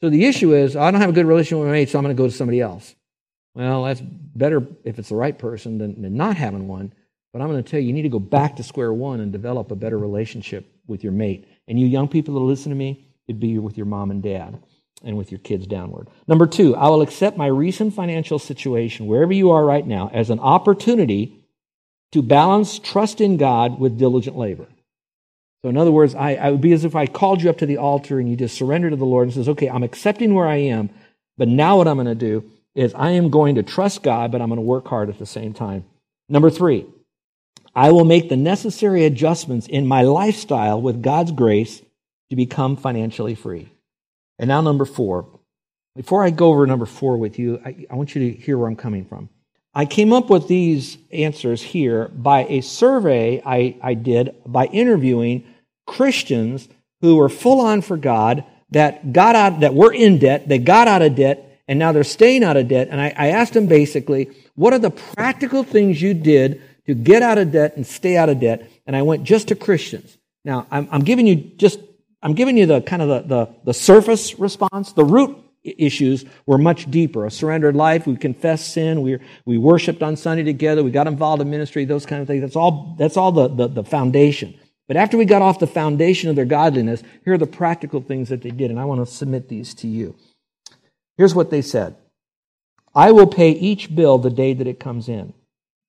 So 0.00 0.08
the 0.08 0.24
issue 0.24 0.54
is, 0.54 0.76
I 0.76 0.90
don't 0.90 1.00
have 1.00 1.10
a 1.10 1.14
good 1.14 1.26
relationship 1.26 1.58
with 1.58 1.68
my 1.68 1.72
mate, 1.72 1.90
so 1.90 1.98
I'm 1.98 2.04
going 2.04 2.16
to 2.16 2.20
go 2.20 2.28
to 2.28 2.34
somebody 2.34 2.60
else. 2.60 2.94
Well, 3.54 3.84
that's 3.84 4.00
better 4.00 4.66
if 4.84 4.98
it's 4.98 5.08
the 5.08 5.16
right 5.16 5.36
person 5.38 5.78
than, 5.78 6.00
than 6.00 6.14
not 6.14 6.36
having 6.36 6.68
one. 6.68 6.94
But 7.32 7.42
I'm 7.42 7.48
going 7.48 7.62
to 7.62 7.70
tell 7.70 7.80
you, 7.80 7.86
you 7.86 7.92
need 7.92 8.02
to 8.02 8.08
go 8.08 8.18
back 8.18 8.56
to 8.56 8.62
square 8.62 8.92
one 8.92 9.20
and 9.20 9.32
develop 9.32 9.70
a 9.70 9.76
better 9.76 9.98
relationship 9.98 10.72
with 10.86 11.04
your 11.04 11.12
mate. 11.12 11.46
And 11.68 11.78
you 11.78 11.86
young 11.86 12.08
people 12.08 12.34
that 12.34 12.40
listen 12.40 12.70
to 12.70 12.76
me, 12.76 13.06
it'd 13.28 13.40
be 13.40 13.58
with 13.58 13.76
your 13.76 13.86
mom 13.86 14.10
and 14.10 14.22
dad 14.22 14.60
and 15.04 15.16
with 15.16 15.30
your 15.30 15.38
kids 15.38 15.66
downward. 15.66 16.08
Number 16.26 16.46
two, 16.46 16.74
I 16.76 16.88
will 16.88 17.02
accept 17.02 17.36
my 17.36 17.46
recent 17.46 17.94
financial 17.94 18.38
situation, 18.38 19.06
wherever 19.06 19.32
you 19.32 19.50
are 19.50 19.64
right 19.64 19.86
now, 19.86 20.10
as 20.12 20.30
an 20.30 20.40
opportunity 20.40 21.36
to 22.12 22.22
balance 22.22 22.78
trust 22.78 23.20
in 23.20 23.36
God 23.36 23.78
with 23.78 23.98
diligent 23.98 24.36
labor. 24.36 24.66
So, 25.62 25.68
in 25.68 25.76
other 25.76 25.92
words, 25.92 26.14
I, 26.14 26.34
I 26.34 26.50
would 26.50 26.60
be 26.60 26.72
as 26.72 26.84
if 26.84 26.96
I 26.96 27.06
called 27.06 27.42
you 27.42 27.50
up 27.50 27.58
to 27.58 27.66
the 27.66 27.76
altar 27.76 28.18
and 28.18 28.30
you 28.30 28.36
just 28.36 28.56
surrender 28.56 28.90
to 28.90 28.96
the 28.96 29.04
Lord 29.04 29.26
and 29.26 29.34
says, 29.34 29.48
okay, 29.48 29.68
I'm 29.68 29.82
accepting 29.82 30.34
where 30.34 30.46
I 30.46 30.56
am, 30.56 30.90
but 31.36 31.48
now 31.48 31.76
what 31.76 31.88
I'm 31.88 31.96
going 31.96 32.06
to 32.06 32.14
do 32.14 32.50
is 32.74 32.94
I 32.94 33.10
am 33.10 33.30
going 33.30 33.56
to 33.56 33.62
trust 33.62 34.02
God, 34.02 34.32
but 34.32 34.40
I'm 34.40 34.48
going 34.48 34.56
to 34.56 34.62
work 34.62 34.86
hard 34.86 35.10
at 35.10 35.18
the 35.18 35.26
same 35.26 35.52
time. 35.52 35.84
Number 36.28 36.50
three, 36.50 36.86
I 37.74 37.92
will 37.92 38.04
make 38.04 38.28
the 38.28 38.36
necessary 38.36 39.04
adjustments 39.04 39.66
in 39.66 39.86
my 39.86 40.02
lifestyle 40.02 40.80
with 40.80 41.02
God's 41.02 41.32
grace 41.32 41.82
to 42.30 42.36
become 42.36 42.76
financially 42.76 43.34
free. 43.34 43.70
And 44.38 44.48
now, 44.48 44.60
number 44.60 44.84
four. 44.84 45.28
Before 45.96 46.24
I 46.24 46.30
go 46.30 46.48
over 46.48 46.66
number 46.66 46.86
four 46.86 47.16
with 47.18 47.38
you, 47.38 47.60
I, 47.64 47.86
I, 47.90 47.96
want 47.96 48.14
you 48.14 48.30
to 48.30 48.40
hear 48.40 48.56
where 48.56 48.68
I'm 48.68 48.76
coming 48.76 49.04
from. 49.04 49.28
I 49.74 49.86
came 49.86 50.12
up 50.12 50.30
with 50.30 50.48
these 50.48 50.98
answers 51.12 51.62
here 51.62 52.08
by 52.08 52.44
a 52.46 52.60
survey 52.60 53.42
I, 53.44 53.76
I 53.82 53.94
did 53.94 54.34
by 54.46 54.66
interviewing 54.66 55.44
Christians 55.86 56.68
who 57.00 57.16
were 57.16 57.28
full 57.28 57.60
on 57.60 57.80
for 57.82 57.96
God, 57.96 58.44
that 58.70 59.12
got 59.12 59.34
out, 59.34 59.60
that 59.60 59.74
were 59.74 59.92
in 59.92 60.18
debt, 60.18 60.48
they 60.48 60.58
got 60.58 60.86
out 60.86 61.02
of 61.02 61.14
debt, 61.14 61.60
and 61.66 61.78
now 61.78 61.92
they're 61.92 62.04
staying 62.04 62.44
out 62.44 62.56
of 62.56 62.68
debt. 62.68 62.88
And 62.90 63.00
I, 63.00 63.12
I 63.16 63.28
asked 63.28 63.54
them 63.54 63.66
basically, 63.66 64.30
what 64.54 64.72
are 64.72 64.78
the 64.78 64.90
practical 64.90 65.64
things 65.64 66.00
you 66.00 66.14
did 66.14 66.62
to 66.90 66.94
get 66.94 67.22
out 67.22 67.38
of 67.38 67.52
debt 67.52 67.76
and 67.76 67.86
stay 67.86 68.16
out 68.16 68.28
of 68.28 68.40
debt. 68.40 68.68
And 68.84 68.96
I 68.96 69.02
went 69.02 69.22
just 69.22 69.48
to 69.48 69.54
Christians. 69.54 70.18
Now, 70.44 70.66
I'm, 70.72 70.88
I'm 70.90 71.02
giving 71.02 71.24
you 71.24 71.36
just, 71.36 71.78
I'm 72.20 72.34
giving 72.34 72.56
you 72.56 72.66
the 72.66 72.80
kind 72.80 73.00
of 73.00 73.08
the, 73.08 73.20
the, 73.28 73.54
the 73.66 73.74
surface 73.74 74.38
response. 74.40 74.92
The 74.92 75.04
root 75.04 75.38
issues 75.62 76.24
were 76.46 76.58
much 76.58 76.90
deeper. 76.90 77.26
A 77.26 77.30
surrendered 77.30 77.76
life, 77.76 78.06
we 78.06 78.16
confessed 78.16 78.72
sin, 78.72 79.02
we, 79.02 79.18
we 79.44 79.58
worshiped 79.58 80.02
on 80.02 80.16
Sunday 80.16 80.42
together, 80.42 80.82
we 80.82 80.90
got 80.90 81.06
involved 81.06 81.42
in 81.42 81.50
ministry, 81.50 81.84
those 81.84 82.06
kind 82.06 82.22
of 82.22 82.28
things. 82.28 82.40
That's 82.40 82.56
all, 82.56 82.94
that's 82.98 83.16
all 83.16 83.32
the, 83.32 83.48
the, 83.48 83.68
the 83.68 83.84
foundation. 83.84 84.58
But 84.88 84.96
after 84.96 85.16
we 85.16 85.24
got 85.24 85.42
off 85.42 85.58
the 85.58 85.66
foundation 85.66 86.30
of 86.30 86.36
their 86.36 86.44
godliness, 86.44 87.02
here 87.24 87.34
are 87.34 87.38
the 87.38 87.46
practical 87.46 88.00
things 88.00 88.28
that 88.30 88.42
they 88.42 88.50
did, 88.50 88.70
and 88.70 88.80
I 88.80 88.86
want 88.86 89.06
to 89.06 89.12
submit 89.12 89.48
these 89.48 89.74
to 89.74 89.86
you. 89.86 90.16
Here's 91.16 91.34
what 91.34 91.50
they 91.50 91.62
said 91.62 91.96
I 92.94 93.12
will 93.12 93.26
pay 93.26 93.50
each 93.50 93.94
bill 93.94 94.18
the 94.18 94.30
day 94.30 94.54
that 94.54 94.66
it 94.66 94.80
comes 94.80 95.08
in. 95.08 95.34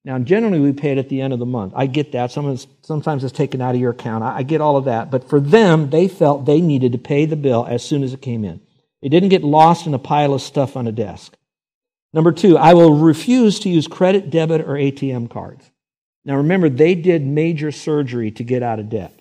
Now, 0.04 0.18
generally, 0.18 0.60
we 0.60 0.74
pay 0.74 0.92
it 0.92 0.98
at 0.98 1.10
the 1.10 1.22
end 1.22 1.32
of 1.32 1.40
the 1.40 1.46
month. 1.46 1.74
I 1.76 1.86
get 1.86 2.12
that. 2.14 2.32
Sometimes 2.32 3.24
it's 3.24 3.38
taken 3.38 3.62
out 3.62 3.76
of 3.76 3.82
your 3.82 3.92
account. 3.92 4.24
I 4.24 4.42
get 4.42 4.60
all 4.60 4.76
of 4.76 4.86
that. 4.86 5.12
But 5.12 5.30
for 5.30 5.40
them, 5.40 5.92
they 5.92 6.08
felt 6.08 6.46
they 6.46 6.60
needed 6.60 6.92
to 6.94 6.98
pay 6.98 7.26
the 7.26 7.36
bill 7.36 7.68
as 7.70 7.84
soon 7.84 8.02
as 8.02 8.12
it 8.12 8.22
came 8.22 8.44
in. 8.44 8.62
It 9.02 9.10
didn't 9.10 9.30
get 9.30 9.44
lost 9.44 9.88
in 9.88 9.94
a 9.94 10.00
pile 10.00 10.34
of 10.34 10.42
stuff 10.42 10.78
on 10.78 10.88
a 10.88 10.92
desk. 10.92 11.36
Number 12.14 12.32
two, 12.32 12.58
I 12.58 12.74
will 12.74 12.96
refuse 12.96 13.60
to 13.62 13.70
use 13.70 13.88
credit, 13.88 14.30
debit, 14.30 14.62
or 14.62 14.74
ATM 14.74 15.30
cards. 15.30 15.72
Now, 16.26 16.38
remember, 16.38 16.70
they 16.70 16.94
did 16.94 17.26
major 17.26 17.72
surgery 17.72 18.32
to 18.32 18.44
get 18.44 18.62
out 18.62 18.80
of 18.80 18.90
debt. 18.90 19.18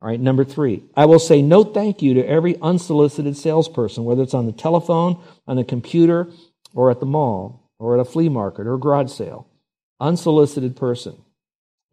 All 0.00 0.08
right, 0.08 0.18
number 0.18 0.44
three, 0.44 0.82
I 0.96 1.04
will 1.04 1.20
say 1.20 1.42
no 1.42 1.62
thank 1.62 2.02
you 2.02 2.14
to 2.14 2.26
every 2.26 2.60
unsolicited 2.60 3.36
salesperson, 3.36 4.04
whether 4.04 4.22
it's 4.22 4.34
on 4.34 4.46
the 4.46 4.52
telephone, 4.52 5.22
on 5.46 5.56
the 5.56 5.62
computer, 5.62 6.28
or 6.74 6.90
at 6.90 6.98
the 6.98 7.06
mall, 7.06 7.70
or 7.78 7.94
at 7.94 8.00
a 8.00 8.04
flea 8.04 8.28
market, 8.28 8.66
or 8.66 8.76
garage 8.78 9.12
sale. 9.12 9.46
Unsolicited 10.00 10.74
person. 10.74 11.22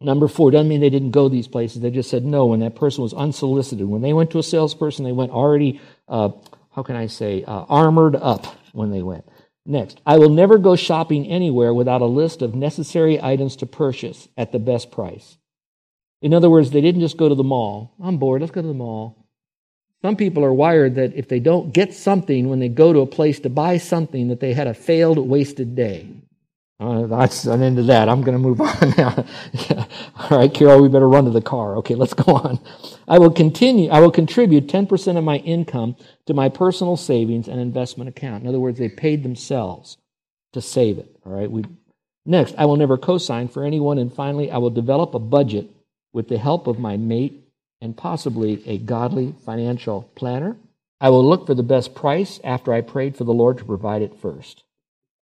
Number 0.00 0.26
four, 0.26 0.50
doesn't 0.50 0.68
mean 0.68 0.80
they 0.80 0.90
didn't 0.90 1.10
go 1.12 1.28
these 1.28 1.46
places. 1.46 1.82
They 1.82 1.90
just 1.90 2.10
said 2.10 2.24
no 2.24 2.46
when 2.46 2.60
that 2.60 2.74
person 2.74 3.02
was 3.02 3.12
unsolicited. 3.12 3.86
When 3.86 4.02
they 4.02 4.14
went 4.14 4.30
to 4.30 4.38
a 4.38 4.42
salesperson, 4.42 5.04
they 5.04 5.12
went 5.12 5.30
already, 5.30 5.80
uh, 6.08 6.30
how 6.80 6.84
can 6.84 6.96
I 6.96 7.08
say, 7.08 7.44
uh, 7.44 7.66
armored 7.68 8.16
up 8.16 8.46
when 8.72 8.90
they 8.90 9.02
went. 9.02 9.26
Next, 9.66 10.00
I 10.06 10.16
will 10.16 10.30
never 10.30 10.56
go 10.56 10.76
shopping 10.76 11.26
anywhere 11.26 11.74
without 11.74 12.00
a 12.00 12.06
list 12.06 12.40
of 12.40 12.54
necessary 12.54 13.22
items 13.22 13.56
to 13.56 13.66
purchase 13.66 14.28
at 14.38 14.50
the 14.50 14.58
best 14.58 14.90
price. 14.90 15.36
In 16.22 16.32
other 16.32 16.48
words, 16.48 16.70
they 16.70 16.80
didn't 16.80 17.02
just 17.02 17.18
go 17.18 17.28
to 17.28 17.34
the 17.34 17.44
mall. 17.44 17.92
I'm 18.02 18.16
bored, 18.16 18.40
let's 18.40 18.50
go 18.50 18.62
to 18.62 18.66
the 18.66 18.72
mall. 18.72 19.26
Some 20.00 20.16
people 20.16 20.42
are 20.42 20.54
wired 20.54 20.94
that 20.94 21.14
if 21.14 21.28
they 21.28 21.38
don't 21.38 21.70
get 21.74 21.92
something 21.92 22.48
when 22.48 22.60
they 22.60 22.70
go 22.70 22.94
to 22.94 23.00
a 23.00 23.06
place 23.06 23.40
to 23.40 23.50
buy 23.50 23.76
something, 23.76 24.28
that 24.28 24.40
they 24.40 24.54
had 24.54 24.66
a 24.66 24.72
failed, 24.72 25.18
wasted 25.18 25.76
day. 25.76 26.08
Uh, 26.80 27.06
that's 27.06 27.44
an 27.44 27.62
end 27.62 27.78
of 27.78 27.86
that. 27.88 28.08
I'm 28.08 28.22
going 28.22 28.36
to 28.36 28.42
move 28.42 28.60
on 28.62 28.94
now. 28.96 29.26
All 30.18 30.38
right, 30.38 30.52
Carol, 30.52 30.82
we 30.82 30.88
better 30.88 31.08
run 31.08 31.26
to 31.26 31.30
the 31.30 31.42
car. 31.42 31.76
Okay, 31.78 31.94
let's 31.94 32.14
go 32.14 32.34
on. 32.34 32.58
I 33.06 33.18
will 33.18 33.30
continue. 33.30 33.90
I 33.90 34.00
will 34.00 34.10
contribute 34.10 34.66
10% 34.66 35.18
of 35.18 35.24
my 35.24 35.36
income 35.38 35.96
to 36.26 36.34
my 36.34 36.48
personal 36.48 36.96
savings 36.96 37.48
and 37.48 37.60
investment 37.60 38.08
account. 38.08 38.42
In 38.42 38.48
other 38.48 38.60
words, 38.60 38.78
they 38.78 38.88
paid 38.88 39.22
themselves 39.22 39.98
to 40.54 40.62
save 40.62 40.98
it. 40.98 41.14
All 41.26 41.32
right. 41.32 41.50
We, 41.50 41.64
next, 42.26 42.54
I 42.56 42.64
will 42.64 42.76
never 42.76 42.96
co-sign 42.98 43.48
for 43.48 43.64
anyone, 43.64 43.98
and 43.98 44.12
finally, 44.12 44.50
I 44.50 44.58
will 44.58 44.70
develop 44.70 45.14
a 45.14 45.20
budget 45.20 45.68
with 46.14 46.28
the 46.28 46.38
help 46.38 46.66
of 46.66 46.78
my 46.78 46.96
mate 46.96 47.44
and 47.82 47.96
possibly 47.96 48.62
a 48.66 48.78
godly 48.78 49.34
financial 49.44 50.10
planner. 50.14 50.56
I 51.00 51.10
will 51.10 51.28
look 51.28 51.46
for 51.46 51.54
the 51.54 51.62
best 51.62 51.94
price 51.94 52.40
after 52.42 52.72
I 52.72 52.80
prayed 52.80 53.16
for 53.16 53.24
the 53.24 53.34
Lord 53.34 53.58
to 53.58 53.64
provide 53.64 54.02
it 54.02 54.18
first. 54.20 54.64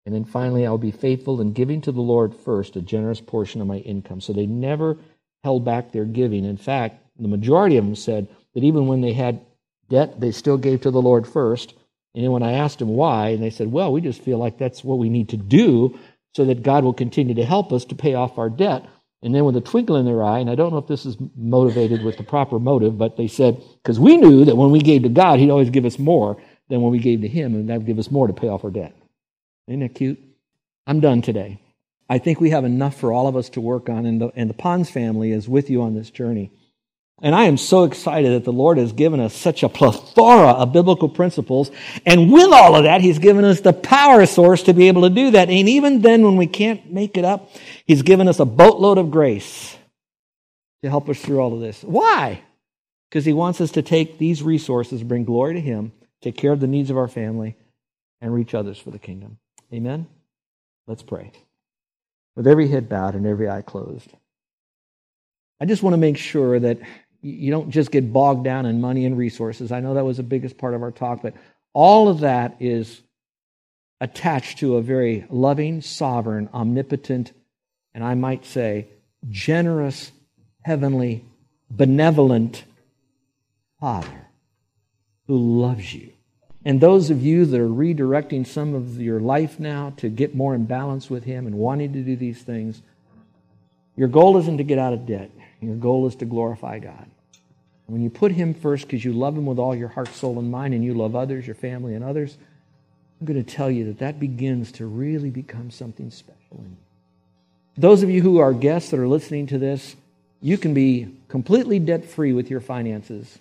And 0.09 0.15
then 0.15 0.25
finally, 0.25 0.65
I'll 0.65 0.79
be 0.79 0.91
faithful 0.91 1.39
in 1.43 1.53
giving 1.53 1.83
to 1.83 1.93
the 1.93 2.01
Lord 2.01 2.35
first 2.35 2.77
a 2.77 2.81
generous 2.81 3.21
portion 3.21 3.61
of 3.61 3.67
my 3.67 3.77
income. 3.77 4.23
So 4.23 4.33
they 4.33 4.47
never 4.47 4.97
held 5.45 5.67
back 5.67 5.93
their 5.93 6.07
giving. 6.07 6.47
In 6.47 6.57
fact, 6.57 7.05
the 7.19 7.29
majority 7.29 7.77
of 7.77 7.85
them 7.85 7.95
said 7.95 8.27
that 8.55 8.65
even 8.65 8.87
when 8.87 9.03
they 9.03 9.13
had 9.13 9.43
debt, 9.91 10.19
they 10.19 10.31
still 10.31 10.57
gave 10.57 10.81
to 10.81 10.91
the 10.91 11.03
Lord 11.03 11.27
first. 11.27 11.75
And 12.15 12.25
then 12.25 12.33
when 12.33 12.43
I 12.43 12.53
asked 12.53 12.79
them 12.79 12.89
why, 12.89 13.29
and 13.29 13.43
they 13.43 13.51
said, 13.51 13.71
well, 13.71 13.93
we 13.93 14.01
just 14.01 14.23
feel 14.23 14.39
like 14.39 14.57
that's 14.57 14.83
what 14.83 14.97
we 14.97 15.11
need 15.11 15.29
to 15.29 15.37
do 15.37 15.99
so 16.35 16.47
that 16.47 16.63
God 16.63 16.85
will 16.85 16.95
continue 16.95 17.35
to 17.35 17.45
help 17.45 17.71
us 17.71 17.85
to 17.85 17.95
pay 17.95 18.15
off 18.15 18.39
our 18.39 18.49
debt. 18.49 18.87
And 19.23 19.35
then 19.35 19.45
with 19.45 19.59
a 19.59 19.61
twinkle 19.61 19.97
in 19.97 20.07
their 20.07 20.25
eye, 20.25 20.39
and 20.39 20.49
I 20.49 20.55
don't 20.55 20.73
know 20.73 20.79
if 20.79 20.87
this 20.87 21.05
is 21.05 21.19
motivated 21.37 22.03
with 22.03 22.17
the 22.17 22.25
proper 22.25 22.59
motive, 22.59 22.97
but 22.97 23.19
they 23.19 23.29
said, 23.29 23.63
because 23.83 24.01
we 24.01 24.17
knew 24.17 24.47
that 24.47 24.57
when 24.57 24.71
we 24.71 24.81
gave 24.81 25.03
to 25.03 25.11
God, 25.11 25.39
He'd 25.39 25.51
always 25.51 25.69
give 25.69 25.85
us 25.85 25.99
more 25.99 26.43
than 26.71 26.81
when 26.81 26.93
we 26.93 26.99
gave 26.99 27.21
to 27.21 27.29
Him, 27.29 27.55
and 27.55 27.69
that 27.69 27.77
would 27.77 27.87
give 27.87 27.99
us 27.99 28.11
more 28.11 28.27
to 28.27 28.33
pay 28.33 28.49
off 28.49 28.65
our 28.65 28.71
debt. 28.71 28.95
Isn't 29.69 29.81
that 29.81 29.95
cute? 29.95 30.19
I'm 30.87 31.01
done 31.01 31.23
today. 31.23 31.61
I 32.09 32.19
think 32.19 32.41
we 32.41 32.51
have 32.51 32.65
enough 32.65 32.99
for 32.99 33.13
all 33.13 33.29
of 33.29 33.37
us 33.37 33.51
to 33.51 33.61
work 33.61 33.91
on, 33.91 34.07
and 34.07 34.21
the, 34.21 34.31
and 34.35 34.49
the 34.49 34.55
Ponz 34.55 34.91
family 34.91 35.31
is 35.31 35.47
with 35.47 35.69
you 35.69 35.83
on 35.83 35.95
this 35.95 36.11
journey. 36.11 36.51
And 37.21 37.35
I 37.35 37.45
am 37.45 37.59
so 37.59 37.85
excited 37.85 38.33
that 38.33 38.45
the 38.45 38.53
Lord 38.53 38.79
has 38.79 38.93
given 38.93 39.21
us 39.21 39.35
such 39.35 39.63
a 39.63 39.69
plethora 39.69 40.51
of 40.53 40.73
biblical 40.73 41.09
principles. 41.09 41.71
And 42.07 42.33
with 42.33 42.51
all 42.53 42.77
of 42.77 42.85
that, 42.85 43.01
He's 43.01 43.19
given 43.19 43.45
us 43.45 43.61
the 43.61 43.73
power 43.73 44.25
source 44.25 44.63
to 44.65 44.73
be 44.73 44.89
able 44.89 45.03
to 45.03 45.11
do 45.11 45.33
that. 45.33 45.51
And 45.51 45.69
even 45.69 46.01
then, 46.01 46.23
when 46.23 46.37
we 46.37 46.47
can't 46.47 46.91
make 46.91 47.19
it 47.19 47.25
up, 47.25 47.51
He's 47.85 48.03
given 48.03 48.29
us 48.29 48.39
a 48.39 48.45
boatload 48.47 48.99
of 48.99 49.11
grace 49.11 49.77
to 50.83 50.89
help 50.89 51.09
us 51.09 51.21
through 51.21 51.41
all 51.41 51.53
of 51.53 51.61
this. 51.61 51.83
Why? 51.83 52.41
Because 53.11 53.25
He 53.25 53.33
wants 53.33 53.61
us 53.61 53.73
to 53.73 53.83
take 53.83 54.17
these 54.17 54.43
resources, 54.43 55.03
bring 55.03 55.25
glory 55.25 55.55
to 55.55 55.61
Him, 55.61 55.93
take 56.23 56.37
care 56.37 56.53
of 56.53 56.61
the 56.61 56.69
needs 56.69 56.89
of 56.89 56.97
our 56.97 57.09
family, 57.09 57.57
and 58.21 58.33
reach 58.33 58.55
others 58.55 58.79
for 58.79 58.93
the 58.93 58.99
kingdom. 58.99 59.39
Amen? 59.73 60.07
Let's 60.87 61.03
pray. 61.03 61.33
With 62.35 62.47
every 62.47 62.69
head 62.69 62.89
bowed 62.89 63.15
and 63.15 63.27
every 63.27 63.49
eye 63.49 63.63
closed. 63.63 64.11
I 65.61 65.67
just 65.67 65.83
want 65.83 65.95
to 65.95 65.99
make 65.99 66.17
sure 66.17 66.59
that 66.59 66.79
you 67.21 67.51
don't 67.51 67.71
just 67.71 67.91
get 67.91 68.13
bogged 68.13 68.45
down 68.45 68.65
in 68.65 68.81
money 68.81 69.05
and 69.05 69.19
resources. 69.19 69.73
I 69.73 69.81
know 69.81 69.95
that 69.95 70.05
was 70.05 70.19
the 70.19 70.23
biggest 70.23 70.57
part 70.57 70.75
of 70.75 70.83
our 70.83 70.93
talk, 70.93 71.21
but 71.23 71.35
all 71.73 72.09
of 72.09 72.21
that 72.21 72.57
is 72.61 73.03
attached 74.01 74.59
to 74.59 74.77
a 74.77 74.83
very 74.83 75.27
loving, 75.29 75.83
sovereign, 75.83 76.49
omnipotent, 76.55 77.33
and 77.93 78.05
I 78.05 78.15
might 78.15 78.45
say 78.45 78.87
generous, 79.29 80.13
heavenly, 80.63 81.25
benevolent 81.71 82.65
Father 83.81 84.29
who 85.27 85.37
loves 85.61 85.93
you 85.93 86.13
and 86.69 86.83
those 86.83 87.09
of 87.09 87.23
you 87.23 87.47
that 87.47 87.59
are 87.59 87.67
redirecting 87.67 88.47
some 88.47 88.75
of 88.75 89.01
your 89.01 89.21
life 89.21 89.59
now 89.59 89.95
to 89.97 90.11
get 90.11 90.35
more 90.35 90.55
in 90.55 90.67
balance 90.67 91.09
with 91.09 91.25
Him 91.25 91.47
and 91.47 91.57
wanting 91.57 91.95
to 91.95 92.03
do 92.03 92.15
these 92.15 92.43
things, 92.43 92.83
your 93.97 94.09
goal 94.09 94.37
isn't 94.37 94.59
to 94.59 94.65
get 94.65 94.79
out 94.79 94.93
of 94.93 95.07
debt. 95.07 95.31
Your 95.63 95.77
goal 95.77 96.07
is 96.07 96.17
to 96.17 96.27
glorify 96.27 96.79
God. 96.79 97.07
When 97.87 98.03
you 98.03 98.11
put 98.11 98.33
Him 98.33 98.53
first 98.53 98.87
because 98.87 99.03
you 99.03 99.15
love 99.15 99.35
Him 99.35 99.47
with 99.47 99.59
all 99.59 99.75
your 99.75 99.89
heart, 99.89 100.09
soul, 100.09 100.39
and 100.39 100.51
mind, 100.51 100.75
and 100.75 100.85
you 100.85 100.93
love 100.93 101.17
others, 101.17 101.47
your 101.47 101.57
family, 101.57 101.95
and 101.95 102.05
others, 102.05 102.37
I'm 103.19 103.27
going 103.27 103.43
to 103.43 103.51
tell 103.51 103.71
you 103.71 103.87
that 103.87 104.01
that 104.01 104.21
begins 104.21 104.73
to 104.73 104.85
really 104.85 105.31
become 105.31 105.71
something 105.71 106.11
special 106.11 106.59
in 106.59 106.65
you. 106.65 106.77
Those 107.79 108.03
of 108.03 108.11
you 108.11 108.21
who 108.21 108.41
are 108.41 108.53
guests 108.53 108.91
that 108.91 109.01
are 109.01 109.09
listening 109.09 109.47
to 109.47 109.59
this, 109.59 109.97
you 110.43 110.59
can 110.59 110.75
be 110.75 111.17
completely 111.29 111.79
debt 111.79 112.05
free 112.05 112.35
with 112.35 112.51
your 112.51 112.61
finances 112.61 113.39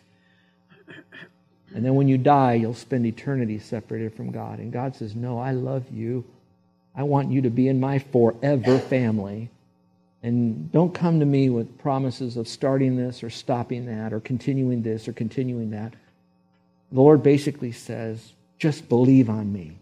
and 1.74 1.86
then 1.86 1.96
when 1.96 2.08
you 2.08 2.18
die, 2.18 2.54
you'll 2.54 2.74
spend 2.74 3.06
eternity 3.06 3.60
separated 3.60 4.14
from 4.14 4.32
God. 4.32 4.60
And 4.60 4.72
God 4.72 4.96
says, 4.96 5.16
No, 5.16 5.40
I 5.40 5.52
love 5.52 5.86
you. 5.92 6.24
I 6.96 7.04
want 7.04 7.32
you 7.32 7.42
to 7.42 7.50
be 7.50 7.68
in 7.68 7.80
my 7.80 8.00
forever 8.00 8.80
family. 8.80 9.50
And 10.24 10.72
don't 10.72 10.94
come 10.94 11.20
to 11.20 11.26
me 11.26 11.50
with 11.50 11.78
promises 11.78 12.38
of 12.38 12.48
starting 12.48 12.98
this 12.98 13.24
or 13.24 13.30
stopping 13.30 13.86
that 13.86 14.14
or 14.14 14.20
continuing 14.20 14.82
this 14.82 15.08
or 15.08 15.14
continuing 15.14 15.72
that. 15.72 15.94
The 16.92 17.00
Lord 17.00 17.22
basically 17.22 17.72
says, 17.72 18.34
just 18.58 18.90
believe 18.90 19.30
on 19.30 19.54
me. 19.54 19.78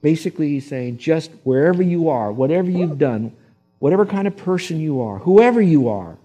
Basically, 0.00 0.50
He's 0.50 0.66
saying, 0.66 0.98
just 0.98 1.30
wherever 1.42 1.82
you 1.82 2.08
are, 2.08 2.32
whatever 2.32 2.70
you've 2.70 2.98
done, 2.98 3.32
whatever 3.78 4.06
kind 4.06 4.26
of 4.26 4.36
person 4.36 4.80
you 4.80 5.02
are, 5.02 5.18
whoever 5.18 5.60
you 5.60 5.88
are, 5.88 6.16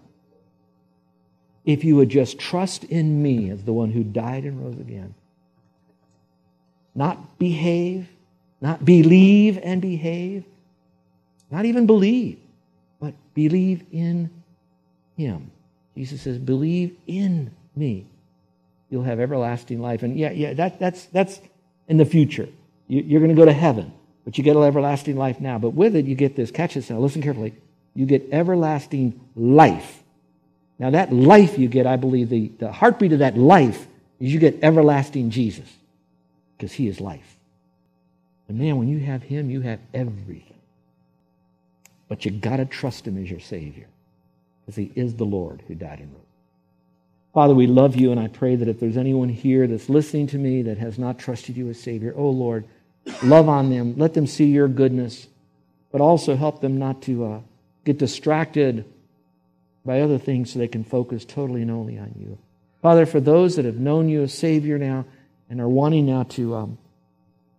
if 1.69 1.84
you 1.84 1.95
would 1.95 2.10
just 2.10 2.39
trust 2.39 2.84
in 2.86 3.21
me 3.21 3.51
as 3.51 3.63
the 3.63 3.71
one 3.71 3.91
who 3.91 4.03
died 4.03 4.43
and 4.43 4.60
rose 4.60 4.79
again. 4.79 5.13
Not 6.95 7.38
behave, 7.38 8.10
not 8.60 8.84
believe 8.84 9.60
and 9.62 9.79
behave, 9.79 10.45
not 11.51 11.65
even 11.65 11.86
believe, 11.86 12.39
but 12.99 13.13
believe 13.36 13.84
in 13.91 14.32
him. 15.15 15.51
Jesus 15.95 16.23
says, 16.23 16.39
believe 16.39 16.97
in 17.05 17.51
me. 17.75 18.08
You'll 18.89 19.03
have 19.03 19.19
everlasting 19.19 19.79
life. 19.79 20.01
And 20.01 20.17
yeah, 20.17 20.32
yeah, 20.32 20.53
that, 20.53 20.79
that's, 20.79 21.05
that's 21.05 21.39
in 21.88 21.97
the 21.97 22.05
future. 22.05 22.49
You, 22.88 23.03
you're 23.03 23.21
going 23.21 23.36
to 23.36 23.39
go 23.39 23.45
to 23.45 23.53
heaven, 23.53 23.93
but 24.25 24.39
you 24.39 24.43
get 24.43 24.58
everlasting 24.58 25.17
life 25.17 25.39
now. 25.39 25.60
But 25.60 25.75
with 25.75 25.95
it, 25.95 26.05
you 26.05 26.15
get 26.15 26.36
this. 26.36 26.49
Catch 26.49 26.73
this 26.73 26.89
now. 26.89 26.97
Listen 26.97 27.21
carefully. 27.21 27.53
You 27.93 28.08
get 28.08 28.27
everlasting 28.32 29.19
life 29.36 29.98
now, 30.79 30.91
that 30.91 31.11
life 31.11 31.59
you 31.59 31.67
get, 31.67 31.85
I 31.85 31.97
believe, 31.97 32.29
the, 32.29 32.47
the 32.57 32.71
heartbeat 32.71 33.11
of 33.11 33.19
that 33.19 33.37
life 33.37 33.85
is 34.19 34.33
you 34.33 34.39
get 34.39 34.63
everlasting 34.63 35.29
Jesus 35.29 35.67
because 36.57 36.71
he 36.71 36.87
is 36.87 37.01
life. 37.01 37.35
And 38.47 38.57
man, 38.57 38.77
when 38.77 38.87
you 38.87 38.99
have 38.99 39.21
him, 39.21 39.49
you 39.49 39.59
have 39.61 39.81
everything. 39.93 40.55
But 42.07 42.23
you 42.23 42.31
got 42.31 42.57
to 42.57 42.65
trust 42.65 43.05
him 43.05 43.21
as 43.21 43.29
your 43.29 43.41
Savior 43.41 43.87
because 44.61 44.77
he 44.77 44.91
is 44.95 45.15
the 45.15 45.25
Lord 45.25 45.61
who 45.67 45.75
died 45.75 45.99
and 45.99 46.13
rose. 46.13 46.23
Father, 47.33 47.53
we 47.53 47.67
love 47.67 47.95
you, 47.95 48.11
and 48.11 48.19
I 48.19 48.27
pray 48.27 48.55
that 48.55 48.67
if 48.67 48.79
there's 48.79 48.97
anyone 48.97 49.29
here 49.29 49.67
that's 49.67 49.89
listening 49.89 50.27
to 50.27 50.37
me 50.37 50.63
that 50.63 50.77
has 50.77 50.97
not 50.97 51.19
trusted 51.19 51.57
you 51.57 51.69
as 51.69 51.79
Savior, 51.79 52.13
oh 52.15 52.29
Lord, 52.29 52.65
love 53.21 53.49
on 53.49 53.69
them. 53.69 53.95
Let 53.97 54.13
them 54.13 54.25
see 54.25 54.45
your 54.45 54.67
goodness, 54.67 55.27
but 55.91 56.01
also 56.01 56.35
help 56.35 56.61
them 56.61 56.79
not 56.79 57.01
to 57.03 57.25
uh, 57.25 57.39
get 57.85 57.99
distracted 57.99 58.85
by 59.85 60.01
other 60.01 60.17
things 60.17 60.51
so 60.51 60.59
they 60.59 60.67
can 60.67 60.83
focus 60.83 61.25
totally 61.25 61.61
and 61.61 61.71
only 61.71 61.97
on 61.97 62.13
you. 62.19 62.37
Father, 62.81 63.05
for 63.05 63.19
those 63.19 63.55
that 63.55 63.65
have 63.65 63.77
known 63.77 64.09
you 64.09 64.23
as 64.23 64.33
Savior 64.33 64.77
now 64.77 65.05
and 65.49 65.59
are 65.59 65.67
wanting 65.67 66.05
now 66.05 66.23
to 66.23 66.55
um, 66.55 66.77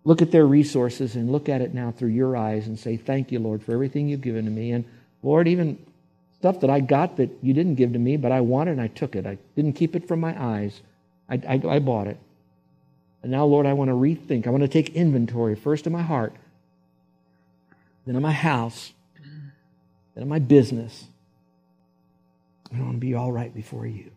look 0.04 0.22
at 0.22 0.30
their 0.30 0.46
resources 0.46 1.14
and 1.16 1.30
look 1.30 1.48
at 1.48 1.60
it 1.60 1.74
now 1.74 1.90
through 1.90 2.08
your 2.08 2.36
eyes 2.36 2.66
and 2.66 2.78
say, 2.78 2.96
Thank 2.96 3.32
you, 3.32 3.38
Lord, 3.38 3.62
for 3.62 3.72
everything 3.72 4.08
you've 4.08 4.22
given 4.22 4.44
to 4.44 4.50
me. 4.50 4.72
And 4.72 4.84
Lord, 5.22 5.48
even 5.48 5.78
stuff 6.38 6.60
that 6.60 6.70
I 6.70 6.80
got 6.80 7.18
that 7.18 7.30
you 7.42 7.52
didn't 7.52 7.74
give 7.74 7.92
to 7.92 7.98
me, 7.98 8.16
but 8.16 8.32
I 8.32 8.40
wanted 8.40 8.72
and 8.72 8.80
I 8.80 8.88
took 8.88 9.14
it. 9.14 9.26
I 9.26 9.36
didn't 9.56 9.74
keep 9.74 9.94
it 9.94 10.08
from 10.08 10.20
my 10.20 10.40
eyes. 10.42 10.80
I, 11.28 11.34
I, 11.46 11.62
I 11.68 11.78
bought 11.80 12.06
it. 12.06 12.18
And 13.22 13.30
now, 13.30 13.44
Lord, 13.44 13.66
I 13.66 13.74
want 13.74 13.90
to 13.90 13.94
rethink. 13.94 14.46
I 14.46 14.50
want 14.50 14.62
to 14.62 14.68
take 14.68 14.94
inventory 14.96 15.54
first 15.54 15.86
of 15.86 15.92
my 15.92 16.00
heart, 16.00 16.32
then 18.06 18.16
of 18.16 18.22
my 18.22 18.32
house, 18.32 18.92
then 20.14 20.22
of 20.22 20.28
my 20.28 20.38
business, 20.38 21.04
I 22.72 22.80
want 22.80 22.92
to 22.92 22.98
be 22.98 23.14
all 23.14 23.32
right 23.32 23.52
before 23.52 23.86
you. 23.86 24.10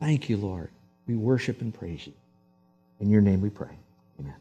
Thank 0.00 0.28
you, 0.28 0.36
Lord. 0.36 0.70
We 1.06 1.14
worship 1.16 1.60
and 1.60 1.72
praise 1.72 2.06
you. 2.06 2.12
In 3.00 3.10
your 3.10 3.20
name 3.22 3.40
we 3.40 3.50
pray. 3.50 3.76
Amen. 4.20 4.34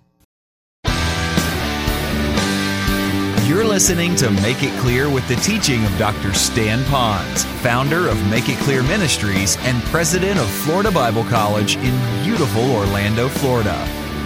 You're 3.47 3.63
listening 3.65 4.15
to 4.17 4.29
Make 4.31 4.63
It 4.63 4.77
Clear 4.79 5.09
with 5.09 5.27
the 5.27 5.35
teaching 5.35 5.85
of 5.85 5.97
Dr. 5.97 6.33
Stan 6.33 6.83
Ponz, 6.85 7.45
founder 7.61 8.09
of 8.09 8.29
Make 8.29 8.49
It 8.49 8.57
Clear 8.59 8.83
Ministries 8.83 9.57
and 9.61 9.81
president 9.83 10.39
of 10.39 10.49
Florida 10.49 10.91
Bible 10.91 11.23
College 11.25 11.77
in 11.77 12.23
beautiful 12.23 12.71
Orlando, 12.71 13.29
Florida. 13.29 14.04